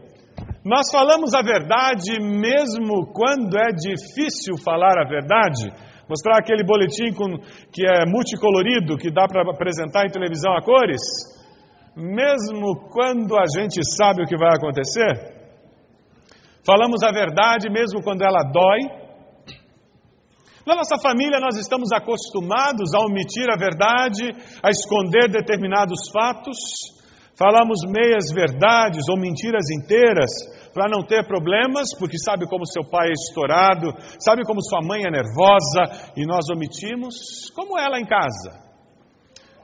nós 0.64 0.90
falamos 0.90 1.34
a 1.34 1.42
verdade 1.42 2.18
mesmo 2.22 3.12
quando 3.12 3.58
é 3.58 3.74
difícil 3.76 4.56
falar 4.64 4.98
a 4.98 5.08
verdade. 5.08 5.68
Mostrar 6.08 6.38
aquele 6.38 6.64
boletim 6.64 7.12
com, 7.14 7.38
que 7.70 7.84
é 7.86 8.06
multicolorido, 8.06 8.96
que 8.96 9.12
dá 9.12 9.28
para 9.28 9.44
apresentar 9.52 10.06
em 10.06 10.12
televisão 10.12 10.54
a 10.54 10.62
cores, 10.62 11.02
mesmo 11.98 12.88
quando 12.92 13.38
a 13.38 13.44
gente 13.60 13.82
sabe 13.98 14.24
o 14.24 14.26
que 14.26 14.38
vai 14.38 14.52
acontecer. 14.56 15.43
Falamos 16.66 17.04
a 17.04 17.12
verdade 17.12 17.70
mesmo 17.70 18.02
quando 18.02 18.22
ela 18.22 18.42
dói. 18.44 19.04
Na 20.66 20.76
nossa 20.76 20.98
família, 20.98 21.42
nós 21.42 21.58
estamos 21.58 21.92
acostumados 21.92 22.94
a 22.96 23.00
omitir 23.00 23.50
a 23.50 23.58
verdade, 23.58 24.32
a 24.64 24.70
esconder 24.70 25.30
determinados 25.30 26.10
fatos. 26.10 26.56
Falamos 27.36 27.80
meias 27.86 28.32
verdades 28.34 29.10
ou 29.10 29.18
mentiras 29.18 29.70
inteiras 29.72 30.32
para 30.74 30.88
não 30.90 31.06
ter 31.06 31.28
problemas, 31.28 31.90
porque 32.00 32.18
sabe 32.18 32.48
como 32.48 32.66
seu 32.66 32.84
pai 32.90 33.10
é 33.10 33.12
estourado, 33.12 33.94
sabe 34.18 34.44
como 34.46 34.64
sua 34.64 34.80
mãe 34.82 35.02
é 35.06 35.12
nervosa 35.12 36.14
e 36.16 36.26
nós 36.26 36.46
omitimos. 36.50 37.52
Como 37.54 37.78
ela 37.78 38.00
em 38.00 38.06
casa. 38.06 38.64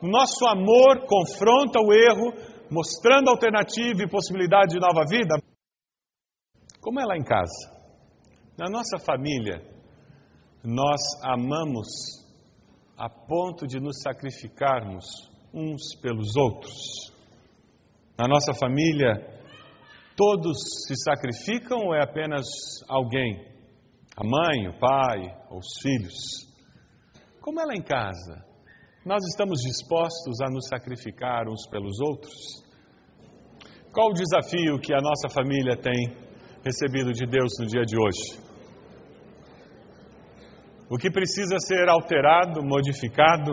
Nosso 0.02 0.46
amor 0.48 1.06
confronta 1.08 1.80
o 1.80 1.94
erro, 1.94 2.34
mostrando 2.70 3.30
alternativa 3.30 4.04
e 4.04 4.10
possibilidade 4.10 4.74
de 4.74 4.80
nova 4.80 5.06
vida. 5.08 5.40
Como 6.82 7.00
é 7.00 7.06
lá 7.06 7.18
em 7.18 7.24
casa? 7.24 7.80
Na 8.58 8.70
nossa 8.70 8.98
família, 9.00 9.62
nós 10.64 11.00
amamos 11.24 11.88
a 12.98 13.10
ponto 13.10 13.68
de 13.68 13.80
nos 13.80 14.02
sacrificarmos 14.02 15.06
uns 15.54 15.96
pelos 16.02 16.36
outros. 16.38 17.12
Na 18.18 18.28
nossa 18.28 18.54
família, 18.54 19.14
todos 20.16 20.58
se 20.88 20.96
sacrificam 21.04 21.88
ou 21.88 21.96
é 21.96 22.02
apenas 22.02 22.46
alguém? 22.88 23.46
A 24.16 24.24
mãe, 24.24 24.68
o 24.70 24.80
pai 24.80 25.38
os 25.52 25.82
filhos? 25.82 26.48
Como 27.42 27.60
é 27.60 27.66
lá 27.66 27.76
em 27.76 27.84
casa? 27.84 28.46
Nós 29.06 29.24
estamos 29.32 29.60
dispostos 29.62 30.42
a 30.42 30.50
nos 30.50 30.68
sacrificar 30.68 31.48
uns 31.48 31.68
pelos 31.70 32.00
outros? 32.00 32.34
Qual 33.92 34.12
o 34.12 34.14
desafio 34.14 34.80
que 34.80 34.94
a 34.94 35.02
nossa 35.02 35.30
família 35.34 35.76
tem 35.76 36.29
recebido 36.64 37.12
de 37.12 37.26
Deus 37.26 37.52
no 37.60 37.66
dia 37.66 37.84
de 37.84 37.96
hoje. 37.98 38.50
O 40.90 40.98
que 40.98 41.12
precisa 41.12 41.58
ser 41.60 41.88
alterado, 41.88 42.64
modificado, 42.64 43.52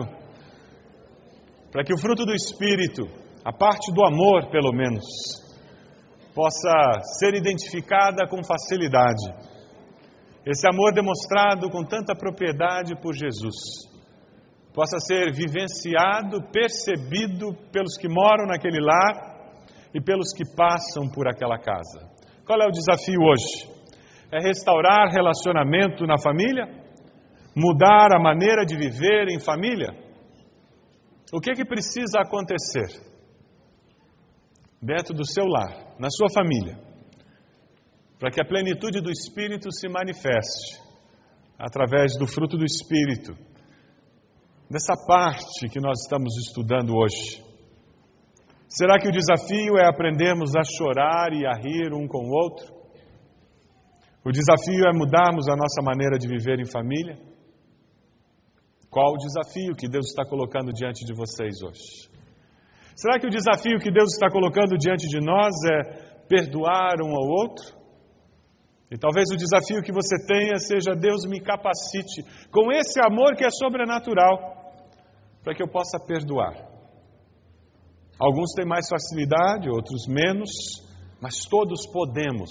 para 1.71 1.83
que 1.83 1.93
o 1.93 1.97
fruto 1.97 2.25
do 2.25 2.33
Espírito, 2.33 3.03
a 3.45 3.53
parte 3.53 3.93
do 3.93 4.03
amor, 4.05 4.49
pelo 4.49 4.71
menos, 4.73 5.05
possa 6.33 7.01
ser 7.19 7.35
identificada 7.35 8.27
com 8.27 8.43
facilidade. 8.43 9.47
Esse 10.45 10.67
amor 10.67 10.93
demonstrado 10.93 11.69
com 11.69 11.83
tanta 11.83 12.15
propriedade 12.15 12.95
por 13.01 13.13
Jesus, 13.13 13.55
possa 14.73 14.97
ser 14.99 15.33
vivenciado, 15.33 16.41
percebido 16.51 17.53
pelos 17.71 17.97
que 17.97 18.07
moram 18.07 18.45
naquele 18.45 18.79
lar 18.79 19.35
e 19.93 20.01
pelos 20.01 20.33
que 20.33 20.43
passam 20.55 21.09
por 21.13 21.27
aquela 21.27 21.57
casa. 21.57 22.16
Qual 22.47 22.61
é 22.61 22.65
o 22.65 22.71
desafio 22.71 23.19
hoje? 23.19 23.69
É 24.31 24.39
restaurar 24.41 25.11
relacionamento 25.11 26.05
na 26.05 26.17
família? 26.17 26.65
Mudar 27.53 28.15
a 28.15 28.19
maneira 28.19 28.65
de 28.65 28.77
viver 28.77 29.27
em 29.27 29.37
família? 29.37 29.89
O 31.33 31.41
que 31.41 31.51
é 31.51 31.53
que 31.53 31.65
precisa 31.65 32.21
acontecer 32.21 32.87
dentro 34.81 35.13
do 35.13 35.25
seu 35.25 35.45
lar, 35.45 35.97
na 35.99 36.07
sua 36.09 36.29
família, 36.33 36.79
para 38.17 38.31
que 38.31 38.41
a 38.41 38.47
plenitude 38.47 39.01
do 39.01 39.11
Espírito 39.11 39.69
se 39.69 39.89
manifeste 39.89 40.79
através 41.59 42.17
do 42.17 42.25
fruto 42.25 42.55
do 42.55 42.63
Espírito, 42.63 43.33
dessa 44.69 44.93
parte 45.05 45.67
que 45.69 45.81
nós 45.81 45.99
estamos 46.01 46.33
estudando 46.47 46.95
hoje? 46.95 47.46
Será 48.67 48.99
que 48.99 49.07
o 49.07 49.11
desafio 49.11 49.77
é 49.77 49.87
aprendermos 49.87 50.55
a 50.55 50.63
chorar 50.63 51.31
e 51.31 51.45
a 51.45 51.53
rir 51.53 51.93
um 51.93 52.07
com 52.07 52.27
o 52.27 52.31
outro? 52.31 52.75
O 54.25 54.31
desafio 54.31 54.85
é 54.85 54.93
mudarmos 54.93 55.47
a 55.47 55.55
nossa 55.55 55.81
maneira 55.81 56.17
de 56.17 56.27
viver 56.27 56.59
em 56.59 56.69
família? 56.69 57.17
Qual 58.89 59.13
o 59.13 59.17
desafio 59.17 59.73
que 59.73 59.87
Deus 59.87 60.07
está 60.07 60.25
colocando 60.25 60.73
diante 60.73 61.05
de 61.05 61.13
vocês 61.15 61.61
hoje? 61.63 62.11
Será 62.93 63.17
que 63.19 63.27
o 63.27 63.29
desafio 63.29 63.79
que 63.79 63.91
Deus 63.91 64.11
está 64.13 64.29
colocando 64.29 64.77
diante 64.77 65.07
de 65.07 65.23
nós 65.23 65.53
é 65.71 66.25
perdoar 66.27 67.01
um 67.01 67.15
ao 67.15 67.25
outro? 67.25 67.77
E 68.91 68.97
talvez 68.97 69.29
o 69.31 69.37
desafio 69.37 69.81
que 69.81 69.93
você 69.93 70.15
tenha 70.25 70.57
seja: 70.57 70.93
Deus 70.93 71.25
me 71.25 71.39
capacite 71.39 72.23
com 72.51 72.71
esse 72.71 72.99
amor 72.99 73.35
que 73.35 73.45
é 73.45 73.49
sobrenatural, 73.49 74.73
para 75.41 75.53
que 75.53 75.63
eu 75.63 75.69
possa 75.69 75.99
perdoar. 76.05 76.66
Alguns 78.19 78.51
têm 78.55 78.65
mais 78.65 78.89
facilidade, 78.89 79.69
outros 79.69 80.07
menos, 80.07 80.49
mas 81.21 81.45
todos 81.47 81.85
podemos, 81.91 82.49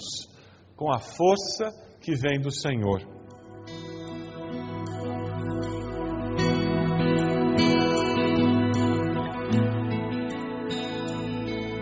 com 0.77 0.89
a 0.89 0.97
força 0.97 1.73
que 1.99 2.15
vem 2.15 2.39
do 2.39 2.49
Senhor. 2.49 3.01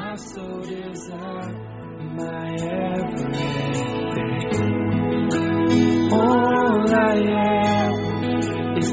All 6.12 6.92
I 6.92 7.16
is 8.78 8.92